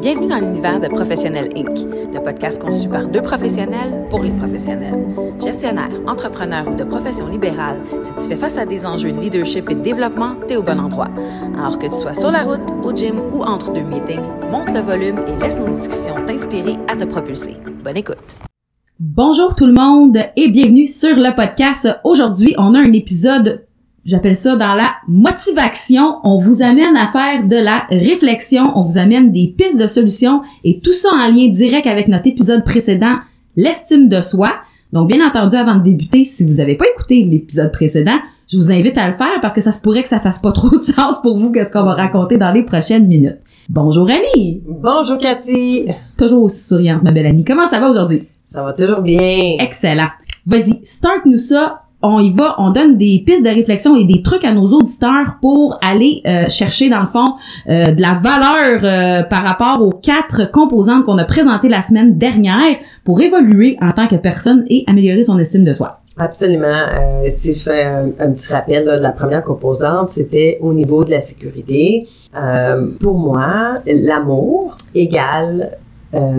Bienvenue 0.00 0.28
dans 0.28 0.38
l'univers 0.38 0.78
de 0.78 0.86
Professionnel 0.86 1.48
Inc., 1.56 1.86
le 2.14 2.22
podcast 2.22 2.62
conçu 2.62 2.88
par 2.88 3.08
deux 3.08 3.22
professionnels 3.22 4.06
pour 4.08 4.22
les 4.22 4.30
professionnels. 4.30 5.04
Gestionnaire, 5.42 5.90
entrepreneur 6.06 6.68
ou 6.68 6.74
de 6.74 6.84
profession 6.84 7.26
libérale, 7.26 7.80
si 8.00 8.14
tu 8.14 8.28
fais 8.28 8.36
face 8.36 8.56
à 8.56 8.66
des 8.66 8.86
enjeux 8.86 9.10
de 9.10 9.18
leadership 9.18 9.68
et 9.68 9.74
de 9.74 9.80
développement, 9.80 10.36
t'es 10.46 10.56
au 10.56 10.62
bon 10.62 10.78
endroit. 10.78 11.08
Alors 11.58 11.78
que 11.78 11.86
tu 11.86 11.94
sois 11.94 12.14
sur 12.14 12.30
la 12.30 12.42
route, 12.42 12.60
au 12.84 12.94
gym 12.94 13.18
ou 13.32 13.42
entre 13.42 13.72
deux 13.72 13.82
meetings, 13.82 14.20
monte 14.50 14.72
le 14.72 14.80
volume 14.80 15.18
et 15.26 15.42
laisse 15.42 15.58
nos 15.58 15.68
discussions 15.68 16.14
t'inspirer 16.26 16.76
à 16.86 16.94
te 16.94 17.04
propulser. 17.04 17.56
Bonne 17.82 17.96
écoute. 17.96 18.36
Bonjour 19.00 19.56
tout 19.56 19.66
le 19.66 19.74
monde 19.74 20.18
et 20.36 20.48
bienvenue 20.48 20.86
sur 20.86 21.16
le 21.16 21.34
podcast. 21.34 21.88
Aujourd'hui, 22.04 22.54
on 22.58 22.74
a 22.74 22.78
un 22.78 22.92
épisode 22.92 23.65
J'appelle 24.06 24.36
ça 24.36 24.54
dans 24.54 24.74
la 24.74 24.94
motivation. 25.08 26.18
On 26.22 26.38
vous 26.38 26.62
amène 26.62 26.96
à 26.96 27.08
faire 27.08 27.44
de 27.44 27.56
la 27.56 27.86
réflexion, 27.90 28.70
on 28.76 28.82
vous 28.82 28.98
amène 28.98 29.32
des 29.32 29.52
pistes 29.58 29.80
de 29.80 29.88
solutions 29.88 30.42
et 30.62 30.78
tout 30.78 30.92
ça 30.92 31.08
en 31.12 31.28
lien 31.28 31.48
direct 31.48 31.88
avec 31.88 32.06
notre 32.06 32.28
épisode 32.28 32.64
précédent, 32.64 33.16
l'estime 33.56 34.08
de 34.08 34.20
soi. 34.20 34.52
Donc, 34.92 35.08
bien 35.08 35.26
entendu, 35.26 35.56
avant 35.56 35.74
de 35.74 35.82
débuter, 35.82 36.22
si 36.22 36.44
vous 36.44 36.58
n'avez 36.58 36.76
pas 36.76 36.84
écouté 36.94 37.24
l'épisode 37.24 37.72
précédent, 37.72 38.18
je 38.48 38.56
vous 38.56 38.70
invite 38.70 38.96
à 38.96 39.08
le 39.08 39.14
faire 39.14 39.40
parce 39.42 39.54
que 39.54 39.60
ça 39.60 39.72
se 39.72 39.82
pourrait 39.82 40.04
que 40.04 40.08
ça 40.08 40.20
fasse 40.20 40.38
pas 40.38 40.52
trop 40.52 40.70
de 40.70 40.78
sens 40.82 41.20
pour 41.20 41.36
vous 41.36 41.50
qu'est-ce 41.50 41.72
qu'on 41.72 41.82
va 41.82 41.94
raconter 41.94 42.38
dans 42.38 42.52
les 42.52 42.62
prochaines 42.62 43.08
minutes. 43.08 43.40
Bonjour 43.68 44.08
Annie! 44.08 44.62
Bonjour 44.64 45.18
Cathy! 45.18 45.88
Toujours 46.16 46.44
aussi 46.44 46.64
souriante, 46.64 47.02
ma 47.02 47.10
belle 47.10 47.26
Annie. 47.26 47.44
Comment 47.44 47.66
ça 47.66 47.80
va 47.80 47.90
aujourd'hui? 47.90 48.28
Ça 48.44 48.62
va 48.62 48.72
toujours 48.72 49.00
bien. 49.00 49.56
Excellent. 49.58 50.10
Vas-y, 50.46 50.80
start-nous 50.84 51.38
ça 51.38 51.85
on 52.08 52.20
y 52.20 52.30
va, 52.30 52.54
on 52.58 52.70
donne 52.70 52.96
des 52.96 53.22
pistes 53.26 53.44
de 53.44 53.50
réflexion 53.50 53.96
et 53.96 54.04
des 54.04 54.22
trucs 54.22 54.44
à 54.44 54.52
nos 54.52 54.66
auditeurs 54.66 55.38
pour 55.40 55.78
aller 55.82 56.22
euh, 56.26 56.48
chercher 56.48 56.88
dans 56.88 57.00
le 57.00 57.06
fond 57.06 57.34
euh, 57.68 57.92
de 57.92 58.00
la 58.00 58.12
valeur 58.12 58.80
euh, 58.82 59.28
par 59.28 59.44
rapport 59.44 59.82
aux 59.82 59.90
quatre 59.90 60.50
composantes 60.50 61.04
qu'on 61.04 61.18
a 61.18 61.24
présentées 61.24 61.68
la 61.68 61.82
semaine 61.82 62.16
dernière 62.16 62.76
pour 63.04 63.20
évoluer 63.20 63.76
en 63.80 63.90
tant 63.92 64.06
que 64.06 64.16
personne 64.16 64.64
et 64.68 64.84
améliorer 64.86 65.24
son 65.24 65.38
estime 65.38 65.64
de 65.64 65.72
soi. 65.72 66.00
Absolument. 66.18 66.86
si 67.28 67.52
je 67.52 67.62
fais 67.62 67.84
un, 67.84 68.30
petit 68.30 68.50
rappel 68.50 68.86
de 68.86 68.90
la 68.90 69.10
première 69.10 69.44
composante, 69.44 70.08
c'était 70.08 70.56
au 70.62 70.72
niveau 70.72 71.04
de 71.04 71.10
la 71.10 71.18
sécurité. 71.18 72.08
pour 73.00 73.18
moi, 73.18 73.82
l'amour 73.84 74.76
égale 74.94 75.76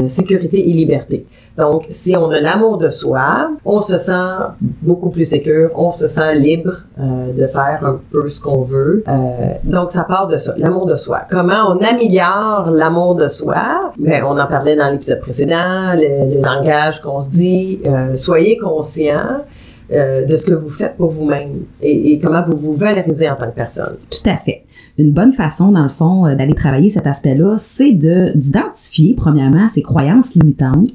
sécurité 0.07 0.67
et 0.67 0.73
liberté. 0.73 1.27
Donc, 1.57 1.85
si 1.89 2.15
on 2.15 2.29
a 2.29 2.39
l'amour 2.39 2.77
de 2.77 2.87
soi, 2.87 3.49
on 3.65 3.79
se 3.79 3.97
sent 3.97 4.37
beaucoup 4.81 5.09
plus 5.09 5.23
sécure, 5.23 5.71
on 5.75 5.89
se 5.89 6.05
sent 6.05 6.35
libre 6.35 6.83
euh, 6.99 7.33
de 7.33 7.47
faire 7.47 7.79
un 7.83 7.99
peu 8.11 8.29
ce 8.29 8.39
qu'on 8.39 8.61
veut. 8.61 9.03
Euh, 9.07 9.53
donc, 9.63 9.89
ça 9.89 10.03
part 10.03 10.27
de 10.27 10.37
ça, 10.37 10.53
l'amour 10.57 10.85
de 10.85 10.95
soi. 10.95 11.21
Comment 11.29 11.63
on 11.69 11.83
améliore 11.83 12.69
l'amour 12.69 13.15
de 13.15 13.27
soi? 13.27 13.91
Ben, 13.97 14.23
on 14.23 14.37
en 14.39 14.45
parlait 14.45 14.75
dans 14.75 14.91
l'épisode 14.91 15.19
précédent, 15.19 15.93
le, 15.95 16.41
langage 16.43 17.01
qu'on 17.01 17.19
se 17.19 17.29
dit. 17.29 17.79
Euh, 17.87 18.13
soyez 18.13 18.57
conscient 18.57 19.41
euh, 19.91 20.25
de 20.25 20.35
ce 20.35 20.45
que 20.45 20.53
vous 20.53 20.69
faites 20.69 20.95
pour 20.95 21.09
vous-même 21.09 21.63
et, 21.81 22.13
et, 22.13 22.19
comment 22.19 22.43
vous 22.43 22.57
vous 22.57 22.73
valorisez 22.73 23.29
en 23.29 23.35
tant 23.35 23.47
que 23.47 23.55
personne. 23.55 23.97
Tout 24.11 24.29
à 24.29 24.37
fait 24.37 24.63
une 24.97 25.11
bonne 25.11 25.31
façon, 25.31 25.71
dans 25.71 25.83
le 25.83 25.89
fond, 25.89 26.25
euh, 26.25 26.35
d'aller 26.35 26.53
travailler 26.53 26.89
cet 26.89 27.07
aspect-là, 27.07 27.55
c'est 27.57 27.93
de 27.93 28.31
d'identifier, 28.35 29.13
premièrement, 29.15 29.69
ces 29.69 29.81
croyances 29.81 30.35
limitantes. 30.35 30.89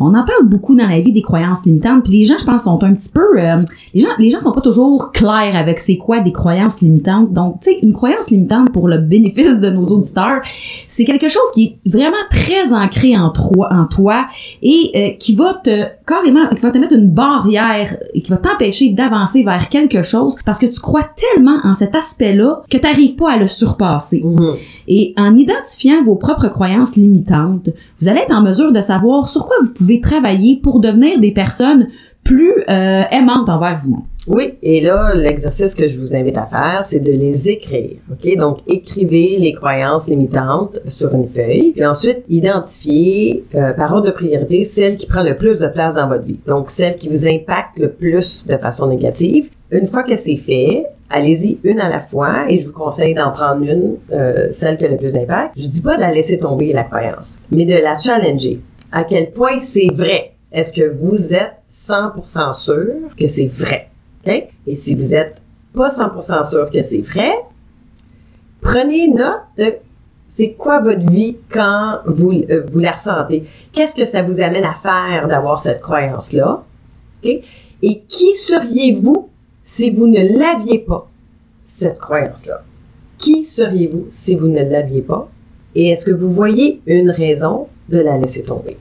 On 0.00 0.14
en 0.14 0.24
parle 0.24 0.44
beaucoup 0.44 0.76
dans 0.76 0.88
la 0.88 1.00
vie 1.00 1.12
des 1.12 1.22
croyances 1.22 1.64
limitantes, 1.64 2.02
puis 2.04 2.12
les 2.18 2.24
gens, 2.24 2.36
je 2.38 2.44
pense, 2.44 2.64
sont 2.64 2.82
un 2.82 2.94
petit 2.94 3.12
peu... 3.12 3.40
Euh, 3.40 3.62
les 3.94 4.00
gens 4.00 4.08
les 4.18 4.30
gens 4.30 4.40
sont 4.40 4.52
pas 4.52 4.60
toujours 4.60 5.12
clairs 5.12 5.54
avec 5.54 5.78
c'est 5.78 5.96
quoi 5.96 6.20
des 6.20 6.32
croyances 6.32 6.80
limitantes. 6.80 7.32
Donc, 7.32 7.60
tu 7.60 7.70
sais, 7.70 7.78
une 7.82 7.92
croyance 7.92 8.30
limitante, 8.30 8.72
pour 8.72 8.88
le 8.88 8.98
bénéfice 8.98 9.60
de 9.60 9.70
nos 9.70 9.86
auditeurs, 9.86 10.40
c'est 10.86 11.04
quelque 11.04 11.28
chose 11.28 11.50
qui 11.54 11.64
est 11.64 11.90
vraiment 11.90 12.16
très 12.30 12.72
ancré 12.72 13.16
en 13.16 13.30
toi, 13.30 13.68
en 13.72 13.86
toi 13.86 14.26
et 14.62 14.90
euh, 14.94 15.16
qui 15.18 15.34
va 15.34 15.54
te 15.54 15.84
carrément, 16.06 16.48
qui 16.48 16.60
va 16.60 16.70
te 16.70 16.78
mettre 16.78 16.94
une 16.94 17.10
barrière 17.10 17.96
et 18.14 18.22
qui 18.22 18.30
va 18.30 18.36
t'empêcher 18.36 18.92
d'avancer 18.92 19.42
vers 19.44 19.68
quelque 19.68 20.02
chose 20.02 20.36
parce 20.44 20.58
que 20.58 20.66
tu 20.66 20.80
crois 20.80 21.04
tellement 21.04 21.58
en 21.64 21.74
cet 21.74 21.94
aspect-là 21.94 22.62
que 22.70 22.78
tu 22.78 22.86
pas 23.16 23.32
à 23.32 23.36
le 23.36 23.46
surpasser. 23.46 24.22
Mhm. 24.24 24.56
Et 24.88 25.14
en 25.16 25.34
identifiant 25.34 26.02
vos 26.02 26.16
propres 26.16 26.48
croyances 26.48 26.96
limitantes, 26.96 27.70
vous 28.00 28.08
allez 28.08 28.20
être 28.20 28.34
en 28.34 28.42
mesure 28.42 28.72
de 28.72 28.80
savoir 28.80 29.28
sur 29.28 29.46
quoi 29.46 29.56
vous 29.62 29.72
pouvez 29.72 30.00
travailler 30.00 30.56
pour 30.56 30.80
devenir 30.80 31.20
des 31.20 31.32
personnes 31.32 31.88
plus 32.24 32.52
euh, 32.68 33.02
aimantes 33.10 33.48
envers 33.48 33.80
vous. 33.82 34.04
Oui, 34.26 34.54
et 34.62 34.82
là, 34.82 35.14
l'exercice 35.14 35.74
que 35.74 35.86
je 35.86 35.98
vous 35.98 36.14
invite 36.14 36.36
à 36.36 36.44
faire, 36.44 36.82
c'est 36.84 37.00
de 37.00 37.12
les 37.12 37.48
écrire. 37.48 37.96
OK? 38.12 38.36
Donc, 38.36 38.58
écrivez 38.66 39.38
les 39.38 39.54
croyances 39.54 40.06
limitantes 40.08 40.78
sur 40.86 41.14
une 41.14 41.26
feuille, 41.26 41.72
puis 41.72 41.86
ensuite, 41.86 42.24
identifiez 42.28 43.44
euh, 43.54 43.72
par 43.72 43.94
ordre 43.94 44.08
de 44.08 44.12
priorité 44.12 44.64
celle 44.64 44.96
qui 44.96 45.06
prend 45.06 45.22
le 45.22 45.36
plus 45.36 45.58
de 45.58 45.66
place 45.68 45.94
dans 45.94 46.06
votre 46.06 46.24
vie. 46.24 46.40
Donc, 46.46 46.68
celle 46.68 46.96
qui 46.96 47.08
vous 47.08 47.26
impacte 47.26 47.78
le 47.78 47.90
plus 47.90 48.46
de 48.46 48.58
façon 48.58 48.88
négative. 48.88 49.48
Une 49.70 49.86
fois 49.86 50.02
que 50.02 50.14
c'est 50.14 50.36
fait, 50.36 50.84
allez-y 51.10 51.58
une 51.64 51.80
à 51.80 51.88
la 51.88 52.00
fois 52.00 52.44
et 52.48 52.58
je 52.58 52.66
vous 52.66 52.72
conseille 52.72 53.14
d'en 53.14 53.30
prendre 53.30 53.62
une, 53.62 53.96
euh, 54.12 54.48
celle 54.50 54.76
qui 54.76 54.84
a 54.84 54.88
le 54.88 54.96
plus 54.96 55.12
d'impact. 55.12 55.54
Je 55.56 55.66
dis 55.66 55.82
pas 55.82 55.96
de 55.96 56.00
la 56.00 56.12
laisser 56.12 56.38
tomber 56.38 56.72
la 56.72 56.84
croyance, 56.84 57.38
mais 57.50 57.64
de 57.64 57.74
la 57.74 57.96
challenger. 57.96 58.60
À 58.92 59.04
quel 59.04 59.30
point 59.30 59.60
c'est 59.60 59.88
vrai? 59.92 60.32
Est-ce 60.50 60.72
que 60.72 60.88
vous 60.88 61.34
êtes 61.34 61.54
100% 61.70 62.52
sûr 62.54 63.14
que 63.18 63.26
c'est 63.26 63.48
vrai? 63.48 63.90
Okay? 64.22 64.48
Et 64.66 64.74
si 64.74 64.94
vous 64.94 65.14
êtes 65.14 65.42
pas 65.74 65.88
100% 65.88 66.48
sûr 66.48 66.70
que 66.70 66.82
c'est 66.82 67.02
vrai, 67.02 67.32
prenez 68.60 69.08
note 69.08 69.42
de 69.56 69.74
c'est 70.24 70.52
quoi 70.52 70.80
votre 70.80 71.10
vie 71.10 71.38
quand 71.50 72.00
vous, 72.06 72.32
euh, 72.32 72.64
vous 72.70 72.80
la 72.80 72.92
ressentez? 72.92 73.44
Qu'est-ce 73.72 73.94
que 73.94 74.04
ça 74.04 74.22
vous 74.22 74.40
amène 74.42 74.64
à 74.64 74.74
faire 74.74 75.26
d'avoir 75.26 75.58
cette 75.58 75.80
croyance-là? 75.80 76.62
Et 77.22 77.42
qui 78.08 78.34
seriez-vous 78.34 79.28
si 79.70 79.90
vous 79.90 80.06
ne 80.06 80.38
l'aviez 80.38 80.78
pas, 80.78 81.10
cette 81.62 81.98
croyance-là? 81.98 82.64
Qui 83.18 83.44
seriez-vous 83.44 84.06
si 84.08 84.34
vous 84.34 84.48
ne 84.48 84.62
l'aviez 84.62 85.02
pas? 85.02 85.30
Et 85.74 85.90
est-ce 85.90 86.06
que 86.06 86.10
vous 86.10 86.30
voyez 86.30 86.80
une 86.86 87.10
raison 87.10 87.66
de 87.90 87.98
la 87.98 88.16
laisser 88.16 88.42
tomber? 88.42 88.78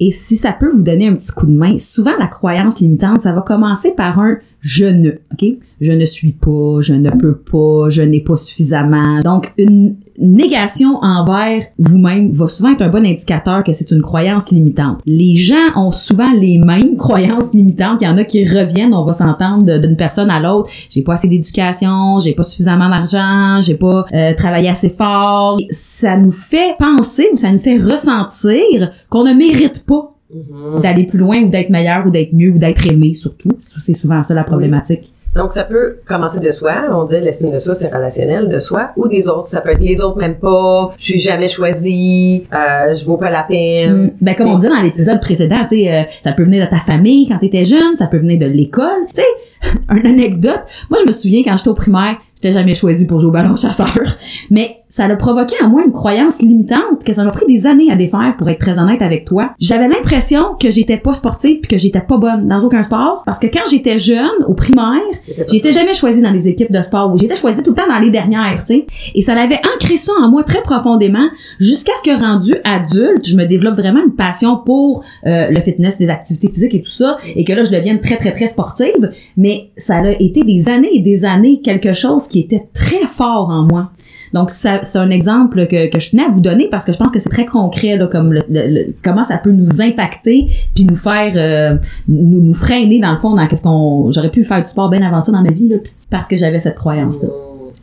Et 0.00 0.10
si 0.10 0.36
ça 0.36 0.52
peut 0.52 0.68
vous 0.68 0.82
donner 0.82 1.06
un 1.06 1.14
petit 1.14 1.30
coup 1.30 1.46
de 1.46 1.52
main, 1.52 1.78
souvent 1.78 2.16
la 2.18 2.26
croyance 2.26 2.80
limitante, 2.80 3.20
ça 3.20 3.32
va 3.32 3.42
commencer 3.42 3.92
par 3.92 4.18
un 4.18 4.38
je 4.60 4.84
ne, 4.84 5.10
OK? 5.32 5.44
Je 5.80 5.92
ne 5.92 6.04
suis 6.04 6.32
pas, 6.32 6.80
je 6.80 6.94
ne 6.94 7.10
peux 7.10 7.36
pas, 7.36 7.88
je 7.88 8.02
n'ai 8.02 8.20
pas 8.20 8.36
suffisamment. 8.36 9.20
Donc, 9.20 9.54
une 9.58 9.94
négation 10.20 10.98
envers 11.02 11.62
vous-même 11.78 12.32
va 12.32 12.48
souvent 12.48 12.72
être 12.72 12.82
un 12.82 12.88
bon 12.88 13.04
indicateur 13.04 13.64
que 13.64 13.72
c'est 13.72 13.90
une 13.90 14.02
croyance 14.02 14.50
limitante. 14.50 15.00
Les 15.06 15.36
gens 15.36 15.56
ont 15.76 15.92
souvent 15.92 16.32
les 16.32 16.58
mêmes 16.58 16.96
croyances 16.98 17.52
limitantes. 17.54 17.98
Il 18.00 18.04
y 18.04 18.08
en 18.08 18.16
a 18.16 18.24
qui 18.24 18.44
reviennent, 18.46 18.94
on 18.94 19.04
va 19.04 19.12
s'entendre 19.12 19.80
d'une 19.80 19.96
personne 19.96 20.30
à 20.30 20.40
l'autre. 20.40 20.70
J'ai 20.88 21.02
pas 21.02 21.14
assez 21.14 21.28
d'éducation, 21.28 22.18
j'ai 22.20 22.34
pas 22.34 22.42
suffisamment 22.42 22.88
d'argent, 22.88 23.60
j'ai 23.60 23.76
pas 23.76 24.04
euh, 24.12 24.34
travaillé 24.34 24.68
assez 24.68 24.90
fort. 24.90 25.58
Ça 25.70 26.16
nous 26.16 26.30
fait 26.30 26.76
penser 26.78 27.28
ou 27.32 27.36
ça 27.36 27.50
nous 27.50 27.58
fait 27.58 27.78
ressentir 27.78 28.90
qu'on 29.08 29.24
ne 29.24 29.32
mérite 29.32 29.84
pas 29.86 30.14
Mhm. 30.32 30.80
d'aller 30.80 31.06
plus 31.06 31.18
loin 31.18 31.42
ou 31.42 31.48
d'être 31.48 31.70
meilleur 31.70 32.06
ou 32.06 32.10
d'être 32.10 32.32
mieux 32.32 32.50
ou 32.50 32.58
d'être 32.58 32.86
aimé 32.86 33.14
surtout. 33.14 33.50
C'est 33.58 33.94
souvent 33.94 34.22
ça 34.22 34.32
la 34.32 34.44
problématique. 34.44 35.12
Donc, 35.34 35.52
ça 35.52 35.62
peut 35.62 35.98
commencer 36.06 36.40
de 36.40 36.50
soi. 36.50 36.72
On 36.90 37.04
dit 37.04 37.18
l'estime 37.20 37.52
de 37.52 37.58
soi, 37.58 37.72
c'est 37.72 37.92
relationnel, 37.92 38.48
de 38.48 38.58
soi 38.58 38.90
ou 38.96 39.06
des 39.06 39.28
autres. 39.28 39.46
Ça 39.46 39.60
peut 39.60 39.70
être 39.70 39.80
les 39.80 40.00
autres 40.00 40.18
même 40.18 40.36
pas, 40.36 40.92
je 40.98 41.04
suis 41.04 41.20
jamais 41.20 41.48
choisi, 41.48 42.46
euh, 42.52 42.94
je 42.94 43.04
vaux 43.04 43.16
pas 43.16 43.30
la 43.30 43.44
peine. 43.44 44.06
Mm. 44.06 44.10
Ben, 44.20 44.34
comme 44.34 44.48
on 44.48 44.58
dit 44.58 44.66
dans 44.66 44.80
l'épisode 44.80 45.20
précédent, 45.20 45.64
tu 45.68 45.76
sais, 45.76 45.94
euh, 45.94 46.02
ça 46.24 46.32
peut 46.32 46.42
venir 46.42 46.64
de 46.64 46.70
ta 46.70 46.78
famille 46.78 47.28
quand 47.28 47.38
t'étais 47.38 47.64
jeune, 47.64 47.96
ça 47.96 48.06
peut 48.06 48.18
venir 48.18 48.38
de 48.38 48.46
l'école. 48.46 49.06
Tu 49.14 49.22
sais, 49.22 49.70
une 49.90 50.06
anecdote. 50.06 50.62
Moi, 50.90 50.98
je 51.02 51.06
me 51.06 51.12
souviens 51.12 51.42
quand 51.44 51.56
j'étais 51.56 51.70
au 51.70 51.74
primaire, 51.74 52.16
j'étais 52.34 52.52
jamais 52.52 52.74
choisi 52.74 53.06
pour 53.06 53.20
jouer 53.20 53.28
au 53.28 53.32
ballon 53.32 53.54
chasseur. 53.54 53.94
Mais 54.50 54.79
ça 54.90 55.04
a 55.04 55.16
provoqué 55.16 55.54
en 55.62 55.68
moi 55.68 55.82
une 55.84 55.92
croyance 55.92 56.42
limitante 56.42 57.04
que 57.04 57.14
ça 57.14 57.24
m'a 57.24 57.30
pris 57.30 57.46
des 57.46 57.66
années 57.66 57.90
à 57.90 57.96
défaire 57.96 58.34
pour 58.36 58.48
être 58.50 58.58
très 58.58 58.78
honnête 58.78 59.00
avec 59.00 59.24
toi. 59.24 59.52
J'avais 59.58 59.88
l'impression 59.88 60.56
que 60.60 60.70
j'étais 60.70 60.98
pas 60.98 61.14
sportive 61.14 61.60
puis 61.60 61.68
que 61.68 61.78
j'étais 61.78 62.00
pas 62.00 62.18
bonne 62.18 62.48
dans 62.48 62.60
aucun 62.60 62.82
sport 62.82 63.22
parce 63.24 63.38
que 63.38 63.46
quand 63.46 63.68
j'étais 63.70 63.98
jeune 63.98 64.44
au 64.48 64.54
primaire, 64.54 65.00
j'étais 65.50 65.72
jamais 65.72 65.94
choisie 65.94 66.20
dans 66.20 66.32
les 66.32 66.48
équipes 66.48 66.72
de 66.72 66.82
sport 66.82 67.16
j'étais 67.16 67.36
choisie 67.36 67.62
tout 67.62 67.70
le 67.70 67.76
temps 67.76 67.88
dans 67.88 67.98
les 67.98 68.10
dernières, 68.10 68.64
tu 68.66 68.74
sais. 68.74 68.86
Et 69.14 69.22
ça 69.22 69.34
l'avait 69.34 69.60
ancré 69.74 69.96
ça 69.96 70.12
en 70.20 70.28
moi 70.28 70.42
très 70.42 70.62
profondément 70.62 71.28
jusqu'à 71.60 71.92
ce 72.02 72.10
que 72.10 72.20
rendu 72.20 72.54
adulte, 72.64 73.26
je 73.26 73.36
me 73.36 73.44
développe 73.46 73.74
vraiment 73.74 74.02
une 74.04 74.14
passion 74.14 74.56
pour 74.56 75.04
euh, 75.26 75.50
le 75.50 75.60
fitness, 75.60 76.00
les 76.00 76.08
activités 76.08 76.48
physiques 76.48 76.74
et 76.74 76.82
tout 76.82 76.90
ça 76.90 77.18
et 77.36 77.44
que 77.44 77.52
là 77.52 77.62
je 77.62 77.70
devienne 77.70 78.00
très 78.00 78.16
très 78.16 78.32
très 78.32 78.48
sportive, 78.48 79.12
mais 79.36 79.70
ça 79.76 79.98
a 79.98 80.10
été 80.10 80.42
des 80.42 80.68
années 80.68 80.90
et 80.92 81.00
des 81.00 81.24
années 81.24 81.60
quelque 81.60 81.92
chose 81.92 82.26
qui 82.26 82.40
était 82.40 82.66
très 82.74 83.06
fort 83.06 83.48
en 83.50 83.62
moi. 83.62 83.90
Donc, 84.32 84.50
ça, 84.50 84.80
c'est 84.84 84.98
un 84.98 85.10
exemple 85.10 85.66
que, 85.66 85.90
que 85.90 85.98
je 85.98 86.10
tenais 86.10 86.24
à 86.24 86.28
vous 86.28 86.40
donner 86.40 86.68
parce 86.70 86.84
que 86.84 86.92
je 86.92 86.98
pense 86.98 87.10
que 87.10 87.18
c'est 87.18 87.30
très 87.30 87.46
concret, 87.46 87.96
là, 87.96 88.06
comme 88.06 88.32
le, 88.32 88.42
le, 88.48 88.94
comment 89.04 89.24
ça 89.24 89.38
peut 89.38 89.50
nous 89.50 89.80
impacter 89.80 90.46
puis 90.74 90.84
nous 90.84 90.94
faire, 90.96 91.32
euh, 91.36 91.78
nous, 92.08 92.40
nous 92.42 92.54
freiner 92.54 93.00
dans 93.00 93.10
le 93.10 93.16
fond 93.18 93.34
dans 93.34 93.46
qu'est-ce 93.48 93.64
qu'on, 93.64 94.10
j'aurais 94.12 94.30
pu 94.30 94.44
faire 94.44 94.62
du 94.62 94.70
sport 94.70 94.88
bien 94.90 95.02
avant 95.02 95.22
tout 95.22 95.32
dans 95.32 95.42
ma 95.42 95.50
vie, 95.52 95.68
là, 95.68 95.76
parce 96.10 96.28
que 96.28 96.36
j'avais 96.36 96.60
cette 96.60 96.76
croyance-là. 96.76 97.28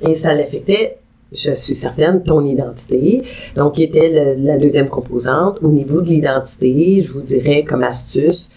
Et 0.07 0.13
ça 0.13 0.33
l'affectait 0.33 0.97
je 1.33 1.51
suis 1.51 1.73
certaine, 1.73 2.23
ton 2.23 2.45
identité. 2.45 3.21
Donc, 3.57 3.73
qui 3.75 3.83
était 3.83 4.09
le- 4.37 4.45
la 4.47 4.57
deuxième 4.57 4.87
composante. 4.87 5.57
Au 5.61 5.67
niveau 5.67 5.99
de 5.99 6.07
l'identité, 6.07 7.01
je 7.01 7.11
vous 7.11 7.21
dirais 7.21 7.65
comme 7.67 7.83
astuce, 7.83 8.49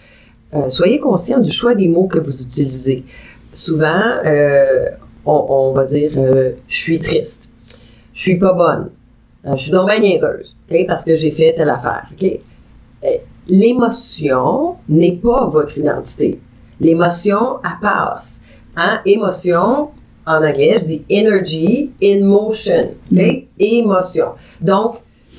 euh, 0.55 0.69
soyez 0.69 0.97
conscient 0.99 1.41
du 1.41 1.51
choix 1.51 1.75
des 1.75 1.89
mots 1.89 2.07
que 2.07 2.17
vous 2.17 2.41
utilisez. 2.41 3.03
Souvent, 3.51 4.01
euh, 4.25 4.85
on, 5.25 5.45
on 5.49 5.73
va 5.73 5.83
dire 5.83 6.11
euh, 6.15 6.51
je 6.69 6.75
suis 6.75 6.99
triste, 7.01 7.49
je 8.21 8.29
suis 8.29 8.37
pas 8.37 8.53
bonne, 8.53 8.91
euh, 9.47 9.55
je 9.55 9.63
suis 9.63 9.71
donc 9.71 9.89
bien 9.89 9.99
niaiseuse, 9.99 10.55
ok, 10.69 10.85
parce 10.85 11.03
que 11.03 11.15
j'ai 11.15 11.31
fait 11.31 11.53
telle 11.53 11.71
affaire. 11.71 12.07
Euh, 12.21 13.07
L'émotion 13.47 14.75
n'est 14.87 15.13
pas 15.17 15.47
votre 15.47 15.75
identité. 15.79 16.39
L'émotion, 16.79 17.57
elle 17.63 17.79
passe. 17.81 18.39
Hein? 18.75 18.99
Émotion, 19.05 19.89
en 20.27 20.35
anglais, 20.35 20.75
je 20.79 20.85
dis 20.85 21.03
energy 21.11 21.89
in 22.03 22.23
motion. 22.23 22.91
ok? 23.11 23.47
Émotion. 23.57 24.27
Donc, 24.61 24.97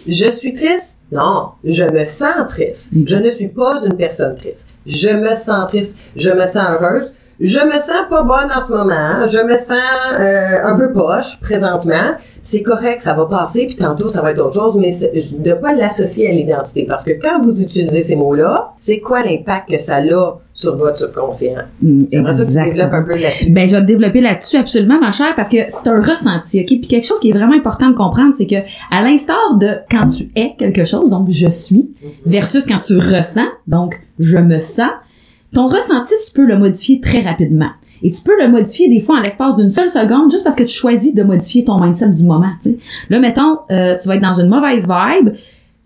je 0.09 0.29
suis 0.31 0.53
triste? 0.53 1.03
Non, 1.13 1.51
je 1.63 1.85
me 1.85 2.05
sens 2.05 2.49
triste. 2.49 2.93
Mhm. 2.95 3.07
Je 3.07 3.17
ne 3.19 3.31
suis 3.31 3.49
pas 3.49 3.85
une 3.85 3.97
personne 3.97 4.35
triste. 4.35 4.71
Je 4.85 5.11
me 5.11 5.35
sens 5.35 5.69
triste. 5.69 5.97
Je 6.17 6.31
me 6.31 6.45
sens 6.45 6.67
heureuse. 6.69 7.13
Je 7.43 7.59
me 7.59 7.77
sens 7.77 8.07
pas 8.09 8.23
bonne 8.23 8.53
en 8.57 8.61
ce 8.61 8.73
moment. 8.73 9.27
Je 9.27 9.45
me 9.45 9.57
sens 9.57 9.73
euh, 10.21 10.65
un 10.65 10.77
peu 10.77 10.93
poche 10.93 11.41
présentement. 11.41 12.15
C'est 12.41 12.63
correct, 12.63 13.01
ça 13.01 13.15
va 13.15 13.27
passer, 13.27 13.67
puis 13.67 13.75
tantôt 13.75 14.07
ça 14.07 14.23
va 14.23 14.31
être 14.31 14.39
autre 14.39 14.55
chose, 14.55 14.77
mais 14.77 14.91
de 15.39 15.53
pas 15.55 15.73
l'associer 15.75 16.29
à 16.29 16.33
l'identité. 16.33 16.85
Parce 16.89 17.03
que 17.03 17.11
quand 17.21 17.43
vous 17.43 17.61
utilisez 17.61 18.03
ces 18.03 18.15
mots-là, 18.15 18.75
c'est 18.79 19.01
quoi 19.01 19.25
l'impact 19.25 19.71
que 19.71 19.79
ça 19.79 19.97
a 19.97 20.39
sur 20.53 20.77
votre 20.77 20.97
subconscient? 20.97 21.63
Mm, 21.81 22.05
exactement. 22.13 22.93
un 22.93 23.03
peu 23.03 23.11
là-dessus. 23.11 23.51
Ben, 23.51 23.69
je 23.69 23.75
vais 23.75 23.81
te 23.81 23.87
développer 23.87 24.21
là-dessus 24.21 24.57
absolument, 24.57 25.01
ma 25.01 25.11
chère, 25.11 25.35
parce 25.35 25.49
que 25.49 25.59
c'est 25.67 25.89
un 25.89 26.01
ressenti, 26.01 26.61
ok? 26.61 26.67
Puis 26.67 26.89
quelque 26.89 27.07
chose 27.07 27.19
qui 27.19 27.31
est 27.31 27.33
vraiment 27.33 27.55
important 27.55 27.91
de 27.91 27.97
comprendre, 27.97 28.35
c'est 28.37 28.47
que 28.47 28.57
à 28.93 29.03
l'instar 29.03 29.57
de 29.57 29.79
quand 29.91 30.07
tu 30.07 30.31
es 30.37 30.55
quelque 30.57 30.85
chose, 30.85 31.11
donc 31.11 31.29
je 31.29 31.49
suis, 31.49 31.91
versus 32.25 32.67
quand 32.67 32.79
tu 32.79 32.97
ressens, 32.99 33.49
donc 33.67 34.01
je 34.21 34.39
me 34.39 34.61
sens, 34.61 34.91
ton 35.53 35.67
ressenti, 35.67 36.15
tu 36.27 36.33
peux 36.33 36.47
le 36.47 36.59
modifier 36.59 37.01
très 37.01 37.21
rapidement. 37.21 37.71
Et 38.03 38.11
tu 38.11 38.23
peux 38.23 38.37
le 38.41 38.49
modifier 38.49 38.89
des 38.89 39.01
fois 39.01 39.19
en 39.19 39.21
l'espace 39.21 39.57
d'une 39.57 39.71
seule 39.71 39.89
seconde, 39.91 40.31
juste 40.31 40.43
parce 40.45 40.57
que 40.57 40.65
tu 40.65 40.75
choisis 40.75 41.15
de 41.15 41.23
modifier 41.23 41.65
ton 41.65 41.79
mindset 41.79 42.09
du 42.09 42.25
moment. 42.25 42.51
tu 42.63 42.71
sais. 42.71 42.79
Là, 43.11 43.21
mettons, 43.21 43.59
euh, 43.71 43.97
tu 44.01 44.09
vas 44.09 44.17
être 44.17 44.23
dans 44.23 44.41
une 44.41 44.49
mauvaise 44.49 44.89
vibe. 44.89 45.31